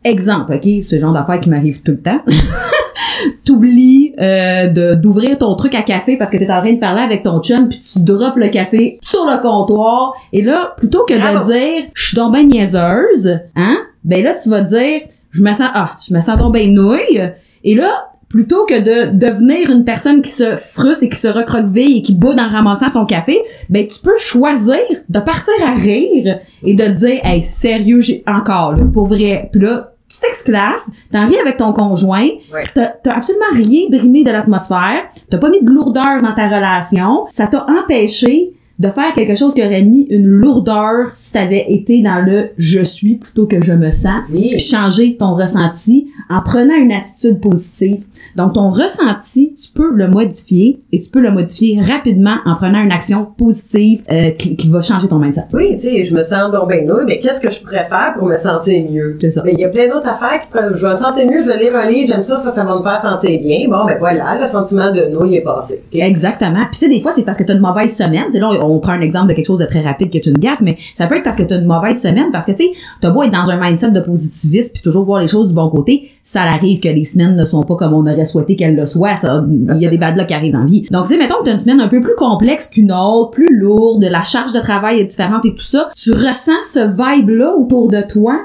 Exemple, 0.03 0.55
ok, 0.55 0.63
c'est 0.63 0.93
le 0.93 0.99
genre 1.01 1.13
d'affaire 1.13 1.41
qui 1.41 1.51
m'arrive 1.51 1.83
tout 1.83 1.93
le 1.93 2.01
temps. 2.01 2.21
T'oublies 3.45 4.15
euh, 4.21 4.69
de 4.69 4.95
d'ouvrir 4.95 5.39
ton 5.39 5.55
truc 5.57 5.75
à 5.75 5.83
café 5.83 6.17
parce 6.17 6.31
que 6.31 6.37
t'es 6.37 6.51
en 6.51 6.61
train 6.61 6.73
de 6.75 6.79
parler 6.79 7.01
avec 7.01 7.23
ton 7.23 7.41
chum 7.41 7.69
puis 7.69 7.81
tu 7.81 8.01
drops 8.01 8.37
le 8.37 8.49
café 8.49 8.99
sur 9.03 9.25
le 9.25 9.41
comptoir 9.41 10.15
et 10.33 10.43
là 10.43 10.75
plutôt 10.77 11.05
que 11.05 11.19
Bravo. 11.19 11.49
de 11.51 11.53
dire 11.53 11.89
je 11.95 12.07
suis 12.09 12.15
donc 12.17 12.33
ben 12.33 12.47
niaiseuse 12.47 13.41
hein 13.57 13.79
ben 14.05 14.23
là 14.23 14.35
tu 14.41 14.49
vas 14.51 14.63
dire 14.63 15.01
je 15.31 15.43
me 15.43 15.53
sens 15.55 15.71
ah 15.75 15.93
je 16.09 16.15
me 16.15 16.21
sens 16.21 16.39
donc 16.39 16.53
ben 16.53 16.73
nouille 16.73 17.23
et 17.65 17.75
là 17.75 18.11
plutôt 18.29 18.65
que 18.67 18.81
de 18.81 19.17
devenir 19.17 19.71
une 19.71 19.85
personne 19.85 20.21
qui 20.21 20.31
se 20.31 20.57
frustre 20.57 21.05
et 21.05 21.09
qui 21.09 21.17
se 21.17 21.29
recroqueville 21.29 21.99
et 21.99 22.03
qui 22.03 22.15
boude 22.15 22.41
en 22.41 22.49
ramassant 22.49 22.89
son 22.89 23.07
café 23.07 23.39
ben 23.71 23.87
tu 23.87 24.01
peux 24.03 24.17
choisir 24.19 24.77
de 25.09 25.21
partir 25.21 25.55
à 25.65 25.75
rire 25.75 26.41
et 26.65 26.75
de 26.75 26.85
te 26.85 26.91
dire 26.91 27.21
hey 27.23 27.41
sérieux 27.43 28.01
j'ai 28.01 28.25
encore 28.27 28.73
là 28.75 28.85
pour 28.93 29.07
vrai 29.07 29.49
puis 29.53 29.61
là 29.61 29.93
tu 30.09 30.21
t'exclaves, 30.21 30.79
t'en 31.13 31.27
ris 31.27 31.37
avec 31.37 31.57
ton 31.57 31.73
conjoint, 31.73 32.29
Ouais. 32.55 32.63
t'as 32.75 32.93
t'as 33.03 33.17
absolument 33.17 33.47
rien 33.53 33.89
brimé 33.91 34.23
de 34.23 34.31
l'atmosphère, 34.31 35.03
t'as 35.29 35.39
pas 35.39 35.51
mis 35.51 35.61
de 35.63 35.69
lourdeur 35.69 36.23
dans 36.23 36.33
ta 36.33 36.47
relation, 36.47 37.27
ça 37.33 37.49
t'a 37.49 37.67
empêché 37.83 38.53
de 38.79 38.89
faire 38.91 39.13
quelque 39.15 39.35
chose 39.35 39.53
qui 39.55 39.63
aurait 39.63 39.83
mis 39.83 40.07
une 40.11 40.27
lourdeur 40.27 41.11
si 41.15 41.33
t'avais 41.33 41.67
été 41.71 42.03
dans 42.03 42.25
le 42.25 42.51
je 42.57 42.83
suis 42.85 43.17
plutôt 43.17 43.47
que 43.47 43.61
je 43.61 43.73
me 43.73 43.91
sens, 43.91 44.21
Oui. 44.33 44.51
puis 44.53 44.61
changer 44.61 45.17
ton 45.17 45.35
ressenti 45.35 46.07
en 46.31 46.41
prenant 46.41 46.77
une 46.77 46.93
attitude 46.93 47.41
positive. 47.41 48.05
Donc 48.37 48.55
ton 48.55 48.71
ressenti, 48.71 49.55
tu 49.55 49.71
peux 49.73 49.91
le 49.93 50.09
modifier 50.09 50.79
et 50.93 51.01
tu 51.01 51.11
peux 51.11 51.21
le 51.21 51.31
modifier 51.31 51.81
rapidement 51.81 52.37
en 52.45 52.55
prenant 52.57 52.81
une 52.83 52.93
action 52.93 53.27
positive 53.37 54.03
euh, 54.11 54.31
qui, 54.31 54.57
qui 54.57 54.69
va 54.69 54.81
changer 54.81 55.09
ton 55.09 55.19
mindset. 55.19 55.45
Oui, 55.53 55.75
tu 55.77 55.81
sais, 55.83 56.05
je 56.05 56.15
me 56.15 56.21
sens 56.21 56.51
donc 56.53 56.69
ben 56.69 56.87
nouille, 56.87 57.05
mais 57.07 57.19
qu'est-ce 57.19 57.41
que 57.41 57.51
je 57.51 57.63
pourrais 57.63 57.85
faire 57.85 58.15
pour 58.19 58.27
me 58.29 58.37
sentir 58.37 58.85
mieux? 58.91 59.17
C'est 59.21 59.31
ça. 59.31 59.43
Mais 59.45 59.53
il 59.53 59.61
y 59.61 59.65
a 59.65 59.69
plein 59.69 59.89
d'autres 59.89 60.09
affaires 60.09 60.41
qui 60.43 60.49
pourraient- 60.51 60.75
je 60.75 60.87
vais 60.87 60.93
me 60.93 60.97
sentir 60.97 61.27
mieux, 61.27 61.41
je 61.43 61.49
vais 61.49 61.59
lire 61.59 61.77
un 61.77 61.91
livre, 61.91 62.09
j'aime 62.13 62.23
ça, 62.23 62.37
ça, 62.37 62.51
ça 62.51 62.65
va 62.65 62.77
me 62.77 62.83
faire 62.83 63.01
sentir 63.01 63.41
bien. 63.41 63.69
Bon, 63.69 63.85
ben 63.87 63.97
voilà, 63.99 64.39
le 64.39 64.45
sentiment 64.45 64.93
de 64.93 65.07
nouille 65.13 65.37
est 65.37 65.43
passé. 65.43 65.83
Exactement. 65.93 66.65
Puis 66.71 66.79
tu 66.81 66.87
sais, 66.87 66.89
des 66.89 67.01
fois, 67.01 67.13
c'est 67.13 67.25
parce 67.25 67.39
que 67.39 67.45
tu 67.45 67.53
as 67.53 67.55
une 67.55 67.61
mauvaise 67.61 67.95
semaine. 67.97 68.25
Tu 68.27 68.33
sais, 68.33 68.41
là, 68.41 68.51
on 68.63 68.79
prend 68.81 68.93
un 68.93 69.01
exemple 69.01 69.29
de 69.29 69.33
quelque 69.35 69.47
chose 69.47 69.59
de 69.59 69.67
très 69.67 69.81
rapide 69.81 70.11
qui 70.11 70.19
est 70.19 70.27
une 70.27 70.39
gaffe, 70.39 70.61
mais 70.61 70.77
ça 70.95 71.07
peut 71.07 71.17
être 71.17 71.23
parce 71.25 71.37
que 71.37 71.43
tu 71.43 71.55
as 71.55 71.57
une 71.59 71.67
mauvaise 71.67 72.01
semaine, 72.01 72.27
parce 72.33 72.47
que 72.47 72.53
tu 72.53 72.65
sais, 72.65 72.71
t'as 73.01 73.11
beau 73.11 73.23
être 73.23 73.33
dans 73.33 73.51
un 73.51 73.61
mindset 73.61 73.91
de 73.91 74.01
positivisme 74.01 74.73
puis 74.75 74.83
toujours 74.83 75.05
voir 75.05 75.21
les 75.21 75.29
choses 75.29 75.49
du 75.49 75.55
bon 75.55 75.69
côté, 75.69 76.11
ça 76.23 76.43
arrive 76.43 76.81
que 76.81 76.89
les 76.89 77.05
semaines 77.05 77.37
ne 77.37 77.45
sont 77.45 77.63
pas 77.63 77.77
comme 77.77 77.95
on 77.95 78.06
aurait 78.07 78.25
souhaité 78.25 78.57
qu'elles 78.57 78.77
le 78.77 78.87
soient. 78.87 79.17
Ça, 79.17 79.45
il 79.75 79.81
y 79.81 79.87
a 79.87 79.91
des 79.91 79.99
bad 79.99 80.17
luck 80.17 80.27
qui 80.27 80.35
arrivent 80.35 80.55
la 80.59 80.65
vie. 80.65 80.87
Donc, 80.91 81.07
tu 81.07 81.13
sais, 81.13 81.19
mettons 81.19 81.37
que 81.41 81.45
tu 81.45 81.51
as 81.51 81.53
une 81.53 81.59
semaine 81.59 81.81
un 81.81 81.89
peu 81.89 82.01
plus 82.01 82.15
complexe 82.17 82.69
qu'une 82.69 82.93
autre, 82.93 83.31
plus 83.31 83.55
lourde, 83.57 84.03
la 84.05 84.23
charge 84.23 84.53
de 84.53 84.61
travail 84.61 85.01
est 85.01 85.05
différente 85.05 85.45
et 85.45 85.51
tout 85.55 85.63
ça. 85.65 85.89
Tu 85.95 86.13
ressens 86.13 86.63
ce 86.73 86.81
vibe-là 86.81 87.55
autour 87.57 87.89
de 87.89 88.03
toi, 88.03 88.39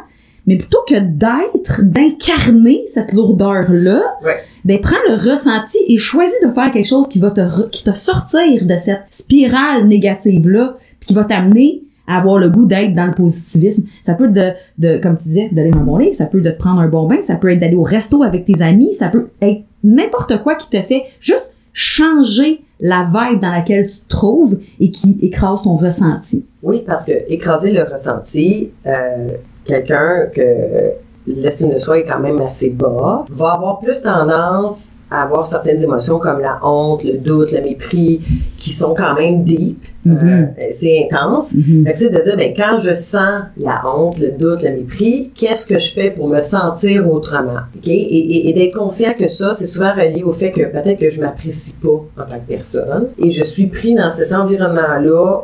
mais 0.47 0.57
plutôt 0.57 0.79
que 0.87 0.95
d'être, 0.99 1.81
d'incarner 1.83 2.83
cette 2.87 3.13
lourdeur-là, 3.13 4.01
Ouais. 4.25 4.37
ben 4.65 4.79
prends 4.81 4.95
le 5.07 5.13
ressenti 5.15 5.77
et 5.87 5.97
choisis 5.97 6.35
de 6.45 6.51
faire 6.51 6.71
quelque 6.71 6.87
chose 6.87 7.07
qui 7.07 7.19
va 7.19 7.31
te 7.31 7.41
re- 7.41 7.69
qui 7.69 7.83
te 7.83 7.93
sortir 7.95 8.65
de 8.65 8.77
cette 8.77 9.03
spirale 9.09 9.87
négative 9.87 10.47
là 10.49 10.77
puis 10.99 11.07
qui 11.07 11.13
va 11.13 11.23
t'amener 11.23 11.83
avoir 12.17 12.37
le 12.37 12.49
goût 12.49 12.65
d'être 12.65 12.93
dans 12.93 13.07
le 13.07 13.13
positivisme. 13.13 13.87
Ça 14.01 14.13
peut 14.13 14.25
être 14.25 14.33
de, 14.33 14.51
de 14.77 15.01
comme 15.01 15.17
tu 15.17 15.29
disais, 15.29 15.49
d'aller 15.51 15.71
dans 15.71 15.79
un 15.79 15.83
bon 15.83 15.97
livre, 15.97 16.13
ça 16.13 16.25
peut 16.25 16.39
être 16.39 16.45
de 16.45 16.51
te 16.51 16.57
prendre 16.57 16.81
un 16.81 16.87
bon 16.87 17.07
bain, 17.07 17.21
ça 17.21 17.35
peut 17.35 17.51
être 17.51 17.59
d'aller 17.59 17.75
au 17.75 17.83
resto 17.83 18.23
avec 18.23 18.45
tes 18.45 18.61
amis, 18.61 18.93
ça 18.93 19.09
peut 19.09 19.29
être 19.41 19.63
n'importe 19.83 20.41
quoi 20.43 20.55
qui 20.55 20.69
te 20.69 20.81
fait 20.81 21.03
juste 21.19 21.57
changer 21.73 22.61
la 22.79 23.03
vibe 23.03 23.41
dans 23.41 23.51
laquelle 23.51 23.87
tu 23.87 23.99
te 23.99 24.09
trouves 24.09 24.59
et 24.79 24.91
qui 24.91 25.19
écrase 25.21 25.63
ton 25.63 25.75
ressenti. 25.75 26.45
Oui, 26.63 26.83
parce 26.85 27.05
que 27.05 27.13
écraser 27.29 27.71
le 27.71 27.83
ressenti, 27.83 28.71
euh, 28.85 29.29
quelqu'un 29.65 30.27
que 30.33 30.41
l'estime 31.27 31.73
de 31.73 31.77
soi 31.77 31.99
est 31.99 32.05
quand 32.05 32.19
même 32.19 32.41
assez 32.41 32.71
bas, 32.71 33.25
va 33.29 33.53
avoir 33.53 33.79
plus 33.79 34.01
tendance 34.01 34.89
à 35.11 35.23
avoir 35.23 35.43
certaines 35.45 35.83
émotions 35.83 36.17
comme 36.19 36.39
la 36.39 36.59
honte, 36.63 37.03
le 37.03 37.17
doute, 37.17 37.51
le 37.51 37.61
mépris, 37.61 38.21
qui 38.57 38.69
sont 38.71 38.93
quand 38.95 39.13
même 39.13 39.43
deep, 39.43 39.83
euh, 40.07 40.45
c'est 40.79 41.05
intense. 41.11 41.53
Mhm. 41.53 41.85
Fait 41.85 41.91
que, 41.93 41.97
tu 41.97 42.03
sais, 42.05 42.09
de 42.09 42.23
dire, 42.23 42.37
ben, 42.37 42.53
quand 42.55 42.79
je 42.79 42.93
sens 42.93 43.43
la 43.57 43.81
honte, 43.85 44.19
le 44.19 44.31
doute, 44.31 44.63
le 44.63 44.71
mépris, 44.71 45.29
qu'est-ce 45.35 45.67
que 45.67 45.77
je 45.77 45.91
fais 45.93 46.11
pour 46.11 46.27
me 46.27 46.39
sentir 46.39 47.12
autrement? 47.12 47.59
OK? 47.77 47.88
Et, 47.88 47.91
et- 47.91 48.50
et 48.50 48.53
d'être 48.53 48.74
conscient 48.75 49.13
que 49.13 49.27
ça, 49.27 49.51
c'est 49.51 49.65
souvent 49.67 49.91
relié 49.93 50.24
au 50.24 50.31
fait 50.31 50.51
que 50.51 50.62
peut-être 50.71 50.97
que 51.00 51.09
je 51.09 51.19
m'apprécie 51.21 51.74
pas 51.83 51.89
en 51.89 52.25
tant 52.25 52.38
que 52.39 52.47
personne 52.47 53.07
et 53.19 53.29
je 53.29 53.43
suis 53.43 53.67
pris 53.67 53.93
dans 53.93 54.09
cet 54.09 54.31
environnement-là 54.33 55.41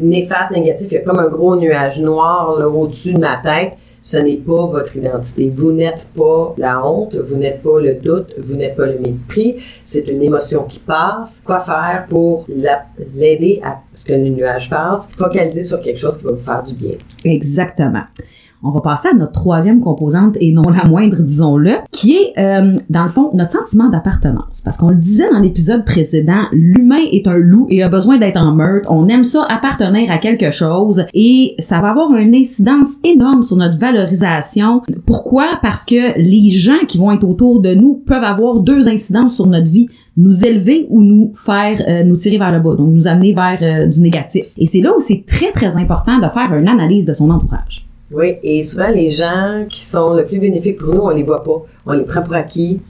néfaste, 0.00 0.52
négatif. 0.52 0.88
Il 0.90 0.94
y 0.94 0.98
a 0.98 1.00
comme 1.00 1.18
un 1.18 1.28
gros 1.28 1.56
nuage 1.56 2.00
noir 2.00 2.56
là, 2.58 2.68
au-dessus 2.68 3.14
de 3.14 3.18
ma 3.20 3.36
tête. 3.42 3.72
Ce 4.06 4.18
n'est 4.18 4.36
pas 4.36 4.66
votre 4.66 4.94
identité. 4.96 5.48
Vous 5.48 5.72
n'êtes 5.72 6.08
pas 6.14 6.54
la 6.58 6.86
honte, 6.86 7.16
vous 7.16 7.36
n'êtes 7.36 7.62
pas 7.62 7.80
le 7.80 7.94
doute, 7.94 8.34
vous 8.38 8.54
n'êtes 8.54 8.76
pas 8.76 8.84
le 8.84 8.98
mépris. 8.98 9.56
C'est 9.82 10.06
une 10.08 10.22
émotion 10.22 10.64
qui 10.64 10.78
passe. 10.78 11.40
Quoi 11.42 11.60
faire 11.60 12.04
pour 12.10 12.44
la- 12.54 12.84
l'aider 13.16 13.62
à 13.64 13.78
ce 13.94 14.04
que 14.04 14.12
le 14.12 14.28
nuage 14.28 14.68
passe? 14.68 15.08
Focaliser 15.16 15.62
sur 15.62 15.80
quelque 15.80 15.98
chose 15.98 16.18
qui 16.18 16.24
va 16.24 16.32
vous 16.32 16.36
faire 16.44 16.62
du 16.62 16.74
bien. 16.74 16.96
Exactement. 17.24 18.02
On 18.64 18.70
va 18.70 18.80
passer 18.80 19.08
à 19.08 19.14
notre 19.14 19.32
troisième 19.32 19.80
composante 19.80 20.36
et 20.40 20.52
non 20.52 20.62
la 20.70 20.88
moindre, 20.88 21.20
disons-le, 21.20 21.72
qui 21.90 22.16
est, 22.16 22.38
euh, 22.38 22.76
dans 22.88 23.02
le 23.02 23.08
fond, 23.08 23.30
notre 23.34 23.52
sentiment 23.52 23.90
d'appartenance. 23.90 24.62
Parce 24.64 24.78
qu'on 24.78 24.88
le 24.88 24.96
disait 24.96 25.30
dans 25.30 25.40
l'épisode 25.40 25.84
précédent, 25.84 26.44
l'humain 26.52 27.04
est 27.12 27.26
un 27.26 27.36
loup 27.36 27.66
et 27.68 27.82
a 27.82 27.88
besoin 27.88 28.18
d'être 28.18 28.40
en 28.40 28.54
meute. 28.54 28.84
On 28.88 29.06
aime 29.08 29.24
ça 29.24 29.44
appartenir 29.48 30.10
à 30.10 30.18
quelque 30.18 30.50
chose 30.50 31.04
et 31.12 31.54
ça 31.58 31.80
va 31.80 31.90
avoir 31.90 32.14
une 32.14 32.34
incidence 32.34 32.96
énorme 33.04 33.42
sur 33.42 33.56
notre 33.56 33.78
valorisation. 33.78 34.82
Pourquoi? 35.04 35.44
Parce 35.62 35.84
que 35.84 36.18
les 36.18 36.50
gens 36.50 36.84
qui 36.88 36.98
vont 36.98 37.12
être 37.12 37.24
autour 37.24 37.60
de 37.60 37.74
nous 37.74 38.02
peuvent 38.06 38.24
avoir 38.24 38.60
deux 38.60 38.88
incidences 38.88 39.34
sur 39.34 39.46
notre 39.46 39.68
vie 39.68 39.88
nous 40.16 40.44
élever 40.44 40.86
ou 40.90 41.02
nous 41.02 41.32
faire 41.34 41.82
euh, 41.88 42.04
nous 42.04 42.16
tirer 42.16 42.38
vers 42.38 42.52
le 42.52 42.60
bas, 42.60 42.76
donc 42.76 42.88
nous 42.90 43.08
amener 43.08 43.32
vers 43.32 43.58
euh, 43.62 43.86
du 43.88 44.00
négatif. 44.00 44.46
Et 44.58 44.66
c'est 44.66 44.80
là 44.80 44.94
où 44.94 45.00
c'est 45.00 45.24
très 45.26 45.50
très 45.50 45.76
important 45.76 46.18
de 46.18 46.28
faire 46.28 46.54
une 46.54 46.68
analyse 46.68 47.04
de 47.04 47.12
son 47.12 47.30
entourage. 47.30 47.86
Oui, 48.14 48.36
et 48.42 48.62
souvent 48.62 48.88
les 48.88 49.10
gens 49.10 49.64
qui 49.68 49.84
sont 49.84 50.14
le 50.14 50.24
plus 50.24 50.38
bénéfiques 50.38 50.78
pour 50.78 50.94
nous, 50.94 51.00
on 51.00 51.10
les 51.10 51.22
voit 51.22 51.42
pas. 51.42 51.62
On 51.86 51.92
les 51.92 52.04
prend 52.04 52.22
pour 52.22 52.34
acquis. 52.34 52.80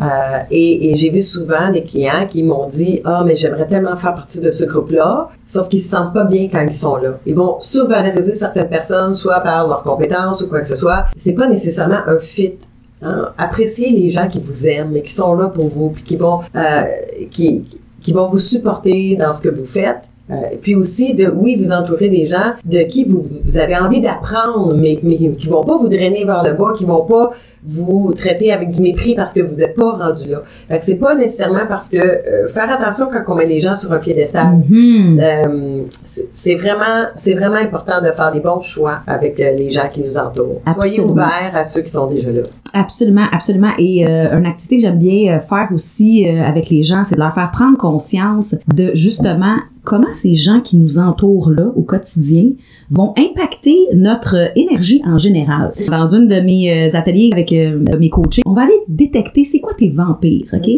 Euh, 0.00 0.38
et 0.50 0.92
j'ai 0.96 1.10
vu 1.10 1.20
souvent 1.20 1.70
des 1.70 1.82
clients 1.84 2.26
qui 2.26 2.42
m'ont 2.42 2.66
dit 2.66 3.00
Ah, 3.04 3.22
mais 3.24 3.36
j'aimerais 3.36 3.66
tellement 3.66 3.94
faire 3.94 4.14
partie 4.14 4.40
de 4.40 4.50
ce 4.50 4.64
groupe-là, 4.64 5.28
sauf 5.46 5.68
qu'ils 5.68 5.80
se 5.80 5.90
sentent 5.90 6.12
pas 6.12 6.24
bien 6.24 6.48
quand 6.50 6.62
ils 6.62 6.72
sont 6.72 6.96
là. 6.96 7.18
Ils 7.26 7.34
vont 7.34 7.60
survaloriser 7.60 8.32
certaines 8.32 8.68
personnes, 8.68 9.14
soit 9.14 9.40
par 9.40 9.68
leurs 9.68 9.82
compétences 9.82 10.42
ou 10.42 10.48
quoi 10.48 10.60
que 10.60 10.66
ce 10.66 10.76
soit. 10.76 11.04
C'est 11.16 11.34
pas 11.34 11.46
nécessairement 11.46 12.00
un 12.06 12.18
fit. 12.18 12.54
Hein? 13.02 13.30
Appréciez 13.38 13.90
les 13.90 14.10
gens 14.10 14.26
qui 14.26 14.40
vous 14.40 14.66
aiment 14.66 14.96
et 14.96 15.02
qui 15.02 15.12
sont 15.12 15.36
là 15.36 15.46
pour 15.46 15.68
vous, 15.68 15.90
puis 15.90 16.02
qui 16.02 16.16
vont, 16.16 16.40
euh, 16.56 16.82
qui, 17.30 17.64
qui 18.00 18.12
vont 18.12 18.26
vous 18.26 18.38
supporter 18.38 19.14
dans 19.16 19.32
ce 19.32 19.42
que 19.42 19.48
vous 19.48 19.66
faites. 19.66 20.02
Euh, 20.30 20.34
puis 20.60 20.74
aussi, 20.74 21.14
de 21.14 21.30
oui, 21.34 21.54
vous 21.56 21.72
entourer 21.72 22.08
des 22.08 22.24
gens 22.26 22.54
de 22.64 22.82
qui 22.84 23.04
vous, 23.04 23.26
vous 23.44 23.58
avez 23.58 23.76
envie 23.76 24.00
d'apprendre, 24.00 24.74
mais, 24.74 24.98
mais 25.02 25.16
qui 25.16 25.48
vont 25.48 25.64
pas 25.64 25.76
vous 25.76 25.88
drainer 25.88 26.24
vers 26.24 26.42
le 26.42 26.54
bas, 26.54 26.72
qui 26.76 26.84
vont 26.84 27.04
pas 27.04 27.32
vous 27.66 28.12
traiter 28.14 28.52
avec 28.52 28.68
du 28.68 28.82
mépris 28.82 29.14
parce 29.14 29.32
que 29.32 29.40
vous 29.40 29.56
n'êtes 29.56 29.74
pas 29.74 29.92
rendu 29.92 30.28
là. 30.28 30.42
Fait 30.68 30.78
que 30.78 30.84
c'est 30.84 30.96
pas 30.96 31.14
nécessairement 31.14 31.66
parce 31.66 31.88
que 31.88 31.96
euh, 31.96 32.46
faire 32.48 32.70
attention 32.70 33.08
quand 33.10 33.22
on 33.32 33.36
met 33.36 33.46
les 33.46 33.60
gens 33.60 33.74
sur 33.74 33.90
un 33.92 33.98
piédestal. 33.98 34.58
Mhm. 34.68 35.20
Euh, 35.20 35.82
c'est 36.02 36.28
c'est 36.32 36.54
vraiment, 36.56 37.06
c'est 37.16 37.32
vraiment 37.32 37.56
important 37.56 38.02
de 38.02 38.10
faire 38.12 38.30
des 38.30 38.40
bons 38.40 38.60
choix 38.60 39.00
avec 39.06 39.40
euh, 39.40 39.52
les 39.52 39.70
gens 39.70 39.88
qui 39.90 40.02
nous 40.02 40.18
entourent. 40.18 40.60
Soyez 40.74 41.00
ouverts 41.00 41.52
à 41.54 41.62
ceux 41.62 41.80
qui 41.80 41.90
sont 41.90 42.06
déjà 42.06 42.30
là. 42.30 42.42
Absolument, 42.74 43.24
absolument. 43.32 43.70
Et 43.78 44.04
une 44.04 44.46
activité 44.46 44.76
que 44.76 44.82
j'aime 44.82 44.98
bien 44.98 45.38
faire 45.40 45.68
aussi 45.72 46.28
avec 46.28 46.68
les 46.70 46.82
gens, 46.82 47.04
c'est 47.04 47.14
de 47.14 47.20
leur 47.20 47.32
faire 47.32 47.50
prendre 47.52 47.78
conscience 47.78 48.56
de 48.74 48.90
justement 48.94 49.56
comment 49.84 50.12
ces 50.12 50.34
gens 50.34 50.60
qui 50.60 50.76
nous 50.76 50.98
entourent 50.98 51.50
là 51.50 51.72
au 51.76 51.82
quotidien 51.82 52.50
vont 52.90 53.12
impacter 53.16 53.76
notre 53.94 54.50
énergie 54.56 55.02
en 55.04 55.18
général? 55.18 55.72
Dans 55.88 56.14
une 56.14 56.26
de 56.26 56.40
mes 56.40 56.88
euh, 56.88 56.96
ateliers 56.96 57.30
avec 57.32 57.52
euh, 57.52 57.78
mes 57.98 58.08
coachés, 58.08 58.42
on 58.46 58.54
va 58.54 58.62
aller 58.62 58.72
détecter 58.88 59.44
c'est 59.44 59.60
quoi 59.60 59.74
tes 59.74 59.90
vampires, 59.90 60.46
OK? 60.52 60.68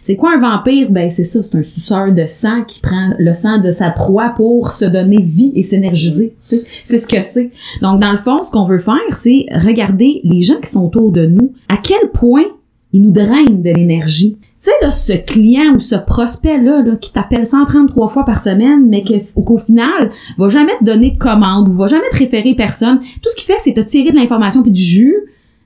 C'est 0.00 0.16
quoi 0.16 0.32
un 0.34 0.40
vampire? 0.40 0.90
Ben 0.90 1.10
c'est 1.10 1.24
ça, 1.24 1.40
c'est 1.42 1.56
un 1.56 1.62
suceur 1.62 2.12
de 2.12 2.24
sang 2.26 2.64
qui 2.64 2.80
prend 2.80 3.10
le 3.18 3.32
sang 3.32 3.58
de 3.58 3.70
sa 3.70 3.90
proie 3.90 4.32
pour 4.34 4.70
se 4.70 4.86
donner 4.86 5.20
vie 5.20 5.52
et 5.54 5.62
s'énergiser. 5.62 6.34
C'est 6.84 6.98
ce 6.98 7.06
que 7.06 7.22
c'est. 7.22 7.50
Donc 7.82 8.00
dans 8.00 8.12
le 8.12 8.18
fond, 8.18 8.42
ce 8.42 8.50
qu'on 8.50 8.64
veut 8.64 8.78
faire, 8.78 8.94
c'est 9.10 9.46
regarder 9.52 10.20
les 10.24 10.40
gens 10.40 10.60
qui 10.60 10.70
sont 10.70 10.84
autour 10.84 11.12
de 11.12 11.26
nous, 11.26 11.52
à 11.68 11.76
quel 11.76 12.10
point 12.12 12.44
ils 12.92 13.02
nous 13.02 13.12
drainent 13.12 13.60
de 13.60 13.70
l'énergie. 13.70 14.38
Tu 14.64 14.70
sais, 14.70 14.76
là, 14.80 14.90
ce 14.90 15.12
client 15.12 15.74
ou 15.74 15.78
ce 15.78 15.94
prospect-là, 15.94 16.80
là, 16.80 16.96
qui 16.96 17.12
t'appelle 17.12 17.46
133 17.46 18.08
fois 18.08 18.24
par 18.24 18.40
semaine, 18.40 18.88
mais 18.88 19.04
qu'au 19.04 19.58
final, 19.58 20.10
va 20.38 20.48
jamais 20.48 20.72
te 20.78 20.84
donner 20.84 21.10
de 21.10 21.18
commande 21.18 21.68
ou 21.68 21.72
va 21.72 21.86
jamais 21.86 22.08
te 22.10 22.16
référer 22.16 22.54
personne. 22.54 23.00
Tout 23.22 23.28
ce 23.28 23.36
qu'il 23.36 23.44
fait, 23.44 23.60
c'est 23.60 23.74
te 23.74 23.82
tirer 23.82 24.10
de 24.10 24.16
l'information 24.16 24.62
puis 24.62 24.70
du 24.70 24.80
jus, 24.80 25.16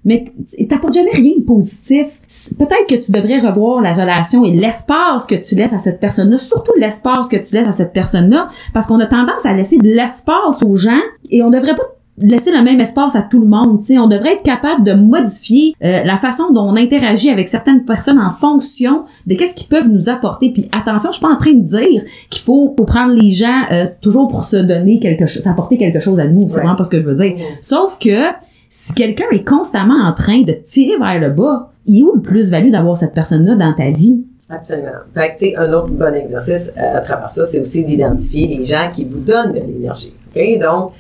mais 0.05 0.25
t'apporte 0.69 0.95
jamais 0.95 1.13
rien 1.13 1.35
de 1.37 1.45
positif. 1.45 2.21
Peut-être 2.59 2.89
que 2.89 2.97
tu 2.97 3.13
devrais 3.13 3.39
revoir 3.39 3.83
la 3.83 3.95
relation 3.95 4.45
et 4.45 4.51
l'espace 4.51 5.27
que 5.27 5.37
tu 5.37 5.55
laisses 5.55 5.75
à 5.75 5.79
cette 5.79 6.01
personne-là, 6.01 6.39
surtout 6.39 6.73
l'espace 6.77 7.29
que 7.29 7.37
tu 7.37 7.55
laisses 7.55 7.69
à 7.69 7.73
cette 7.73 7.93
personne-là, 7.93 8.49
parce 8.75 8.89
qu'on 8.89 8.99
a 8.99 9.07
tendance 9.07 9.47
à 9.47 9.53
laisser 9.53 9.79
de 9.79 9.87
l'espace 9.87 10.65
aux 10.65 10.75
gens 10.75 11.03
et 11.31 11.45
on 11.45 11.51
devrait 11.51 11.77
pas 11.77 11.95
laisser 12.21 12.51
le 12.51 12.63
même 12.63 12.81
espace 12.81 13.15
à 13.17 13.23
tout 13.23 13.41
le 13.41 13.47
monde. 13.47 13.81
tu 13.81 13.87
sais. 13.89 13.99
On 13.99 14.07
devrait 14.09 14.35
être 14.35 14.43
capable 14.43 14.85
de 14.85 14.93
modifier 14.95 15.75
euh, 15.85 16.03
la 16.05 16.17
façon 16.17 16.53
dont 16.53 16.63
on 16.63 16.77
interagit 16.77 17.31
avec 17.31 17.49
certaines 17.49 17.85
personnes 17.85 18.19
en 18.19 18.31
fonction 18.31 19.05
de 19.27 19.35
qu'est-ce 19.35 19.55
qu'ils 19.55 19.69
peuvent 19.69 19.89
nous 19.89 20.09
apporter. 20.09 20.51
Puis 20.53 20.69
attention, 20.73 21.11
je 21.11 21.19
suis 21.19 21.23
pas 21.27 21.33
en 21.33 21.37
train 21.39 21.53
de 21.53 21.63
dire 21.65 22.03
qu'il 22.31 22.43
faut, 22.43 22.75
faut 22.77 22.85
prendre 22.85 23.13
les 23.15 23.33
gens 23.33 23.63
euh, 23.73 23.87
toujours 24.01 24.29
pour 24.29 24.45
se 24.45 24.57
donner 24.57 24.99
quelque 24.99 25.27
chose, 25.27 25.43
s'apporter 25.43 25.77
quelque 25.79 26.01
chose 26.01 26.19
à 26.21 26.27
nous. 26.27 26.49
C'est 26.49 26.57
Ouais. 26.57 26.61
vraiment 26.63 26.77
pas 26.77 26.85
ce 26.85 26.91
que 26.91 27.01
je 27.01 27.07
veux 27.07 27.15
dire. 27.15 27.35
Sauf 27.61 27.99
que 27.99 28.31
si 28.69 28.95
quelqu'un 28.95 29.25
est 29.33 29.47
constamment 29.49 30.03
en 30.05 30.13
train 30.13 30.43
de 30.43 30.53
tirer 30.65 30.99
vers 30.99 31.21
le 31.21 31.31
bas, 31.35 31.73
il 31.87 32.01
est 32.01 32.03
où 32.03 32.13
le 32.15 32.21
plus-value 32.21 32.71
d'avoir 32.71 32.97
cette 32.97 33.15
personne-là 33.15 33.55
dans 33.55 33.73
ta 33.75 33.91
vie? 33.91 34.25
Absolument. 34.51 34.89
Fait 35.15 35.35
que, 35.35 35.39
tu 35.39 35.51
sais, 35.51 35.57
un 35.57 35.73
autre 35.73 35.89
bon 35.89 36.15
exercice 36.15 36.73
euh, 36.79 36.97
à 36.97 37.01
travers 37.01 37.29
ça, 37.29 37.45
c'est 37.45 37.61
aussi 37.61 37.85
d'identifier 37.85 38.47
les 38.49 38.67
gens 38.67 38.89
qui 38.93 39.05
vous 39.05 39.19
donnent 39.21 39.53
de 39.53 39.61
l'énergie. 39.61 40.13
OK? 40.35 40.59
Donc, 40.61 40.93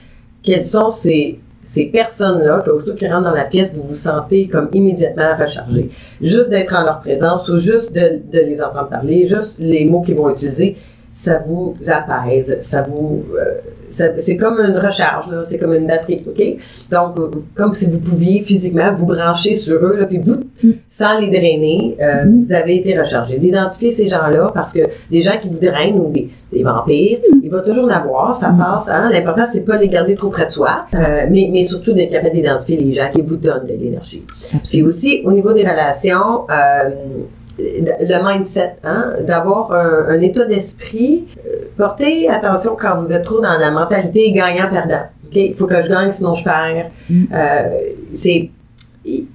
quelles 0.42 0.62
sont 0.62 0.90
ces, 0.90 1.40
ces 1.64 1.87
personnes-là 1.87 2.62
que, 2.64 2.71
aussitôt 2.71 2.95
qu'ils 2.95 3.12
rentrent 3.12 3.28
dans 3.30 3.35
la 3.35 3.45
pièce, 3.45 3.71
vous 3.75 3.83
vous 3.83 3.95
sentez 3.95 4.49
comme 4.49 4.68
immédiatement 4.73 5.37
rechargé. 5.38 5.90
Juste 6.21 6.50
d'être 6.50 6.75
en 6.75 6.83
leur 6.85 7.00
présence 7.00 7.49
ou 7.49 7.59
juste 7.59 7.92
de, 7.92 8.21
de 8.33 8.40
les 8.40 8.62
entendre 8.62 8.88
parler, 8.88 9.26
juste 9.26 9.57
les 9.59 9.85
mots 9.85 10.02
qu'ils 10.02 10.16
vont 10.16 10.30
utiliser, 10.30 10.76
ça 11.11 11.42
vous 11.47 11.75
apaise, 11.88 12.59
ça 12.61 12.83
vous... 12.83 13.25
euh, 13.37 13.54
c'est 13.88 14.37
comme 14.37 14.61
une 14.61 14.78
recharge, 14.78 15.26
c'est 15.42 15.59
comme 15.59 15.75
une 15.75 15.87
batterie, 15.87 16.25
OK? 16.26 16.42
Donc, 16.90 17.18
euh, 17.18 17.30
comme 17.54 17.73
si 17.73 17.90
vous 17.90 17.99
pouviez 17.99 18.42
physiquement 18.42 18.92
vous 18.92 19.07
brancher 19.07 19.54
sur 19.54 19.76
eux, 19.85 19.97
là, 19.97 20.07
puis 20.07 20.18
vous, 20.18 20.40
sans 20.88 21.18
les 21.18 21.28
drainer, 21.28 21.97
euh, 22.00 22.25
vous 22.26 22.52
avez 22.52 22.76
été 22.76 22.99
rechargé. 22.99 23.38
D'identifier 23.38 23.90
ces 23.90 24.09
gens-là, 24.09 24.50
parce 24.54 24.73
que 24.73 24.80
des 25.11 25.23
gens 25.23 25.37
qui 25.38 25.49
vous 25.49 25.59
drainent 25.59 25.99
ou 25.99 26.11
des, 26.11 26.28
des 26.52 26.62
vampires, 26.62 27.18
il 27.42 27.50
va 27.50 27.61
toujours 27.61 27.85
en 27.85 27.90
avoir, 27.90 28.35
ça 28.35 28.54
passe. 28.59 28.88
Hein? 28.88 29.11
L'important, 29.12 29.45
c'est 29.45 29.64
pas 29.64 29.76
de 29.76 29.83
les 29.83 29.88
garder 29.88 30.14
trop 30.14 30.28
près 30.28 30.47
de 30.47 30.50
soi, 30.50 30.85
euh, 30.95 31.26
mais, 31.30 31.49
mais 31.50 31.62
surtout 31.62 31.92
d'être 31.92 32.11
capable 32.11 32.35
d'identifier 32.35 32.76
les 32.76 32.92
gens 32.92 33.11
qui 33.12 33.23
vous 33.23 33.37
donnent 33.37 33.66
de 33.66 33.75
l'énergie. 33.75 34.23
Puis 34.64 34.83
aussi, 34.83 35.23
au 35.25 35.33
niveau 35.33 35.52
des 35.52 35.62
relations, 35.62 36.47
euh, 36.50 36.90
le 37.58 38.24
mindset, 38.26 38.76
hein, 38.84 39.14
d'avoir 39.20 39.72
un, 39.72 40.06
un 40.08 40.20
état 40.20 40.44
d'esprit. 40.44 41.26
euh, 41.46 41.64
portez 41.76 42.28
attention 42.28 42.76
quand 42.78 42.96
vous 42.96 43.12
êtes 43.12 43.24
trop 43.24 43.40
dans 43.40 43.58
la 43.58 43.70
mentalité 43.70 44.30
gagnant-perdant. 44.32 45.06
OK? 45.26 45.36
Il 45.36 45.54
faut 45.54 45.66
que 45.66 45.80
je 45.80 45.88
gagne, 45.88 46.10
sinon 46.10 46.34
je 46.34 46.44
perds. 46.44 46.90
Mm. 47.10 47.24
Euh, 47.34 47.62
c'est 48.16 48.50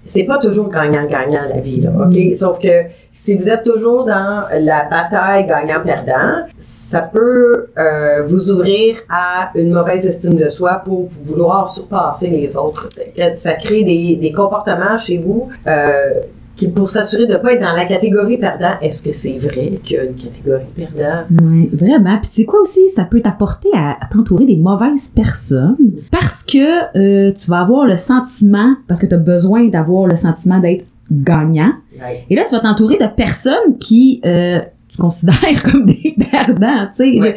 c'est 0.06 0.24
pas 0.26 0.38
toujours 0.38 0.70
gagnant-gagnant 0.70 1.46
la 1.52 1.60
vie, 1.60 1.82
là, 1.82 1.90
OK? 2.06 2.36
Sauf 2.36 2.60
que 2.60 2.84
si 3.12 3.36
vous 3.36 3.50
êtes 3.50 3.64
toujours 3.64 4.06
dans 4.06 4.44
la 4.52 4.84
bataille 4.84 5.48
gagnant-perdant, 5.48 6.46
ça 6.58 7.02
peut 7.02 7.70
euh, 7.80 8.24
vous 8.24 8.52
ouvrir 8.52 8.98
à 9.10 9.50
une 9.56 9.74
mauvaise 9.74 10.06
estime 10.06 10.36
de 10.36 10.48
soi 10.48 10.84
pour 10.86 11.08
vouloir 11.08 11.68
surpasser 11.68 12.28
les 12.28 12.56
autres. 12.56 12.88
Ça 13.34 13.54
crée 13.54 13.84
des, 13.84 14.16
des 14.16 14.32
comportements 14.32 14.96
chez 14.96 15.18
vous 15.18 15.50
euh, 15.66 16.22
qui, 16.56 16.68
pour 16.68 16.88
s'assurer 16.88 17.26
de 17.26 17.34
ne 17.34 17.38
pas 17.38 17.54
être 17.54 17.62
dans 17.62 17.74
la 17.76 17.86
catégorie 17.86 18.38
perdant, 18.38 18.74
est-ce 18.82 19.02
que 19.02 19.12
c'est 19.12 19.38
vrai 19.40 19.80
qu'il 19.84 19.98
y 19.98 20.00
a 20.00 20.04
une 20.04 20.14
catégorie 20.16 20.66
perdant? 20.76 21.24
Oui, 21.42 21.70
vraiment. 21.74 22.18
Puis 22.20 22.30
tu 22.30 22.36
sais 22.36 22.46
quoi 22.46 22.62
aussi, 22.62 22.90
ça 22.90 23.06
peut 23.06 23.22
t'apporter 23.22 23.70
à, 23.74 23.98
à 24.02 24.08
t'entourer 24.12 24.46
des 24.46 24.58
mauvaises 24.58 25.08
personnes 25.08 25.78
parce 26.12 26.44
que 26.44 26.98
euh, 26.98 27.34
tu 27.34 27.50
vas 27.50 27.62
avoir 27.62 27.86
le 27.86 27.98
sentiment, 27.98 28.76
parce 28.88 29.00
que 29.00 29.08
tu 29.08 29.16
as 29.16 29.18
besoin 29.18 29.68
d'avoir 29.70 30.08
le 30.08 30.16
sentiment 30.16 30.60
d'être 30.60 30.86
gagnant. 31.12 31.72
Ouais. 32.00 32.26
Et 32.30 32.36
là, 32.36 32.44
tu 32.48 32.54
vas 32.56 32.62
t'entourer 32.62 32.98
de 32.98 33.06
personnes 33.16 33.78
qui 33.80 34.22
euh, 34.26 34.60
tu 34.90 34.98
considères 35.02 35.64
comme 35.72 35.86
des 35.86 36.16
perdants, 36.32 36.88
tu 36.96 37.04
sais. 37.16 37.20
Ouais. 37.22 37.36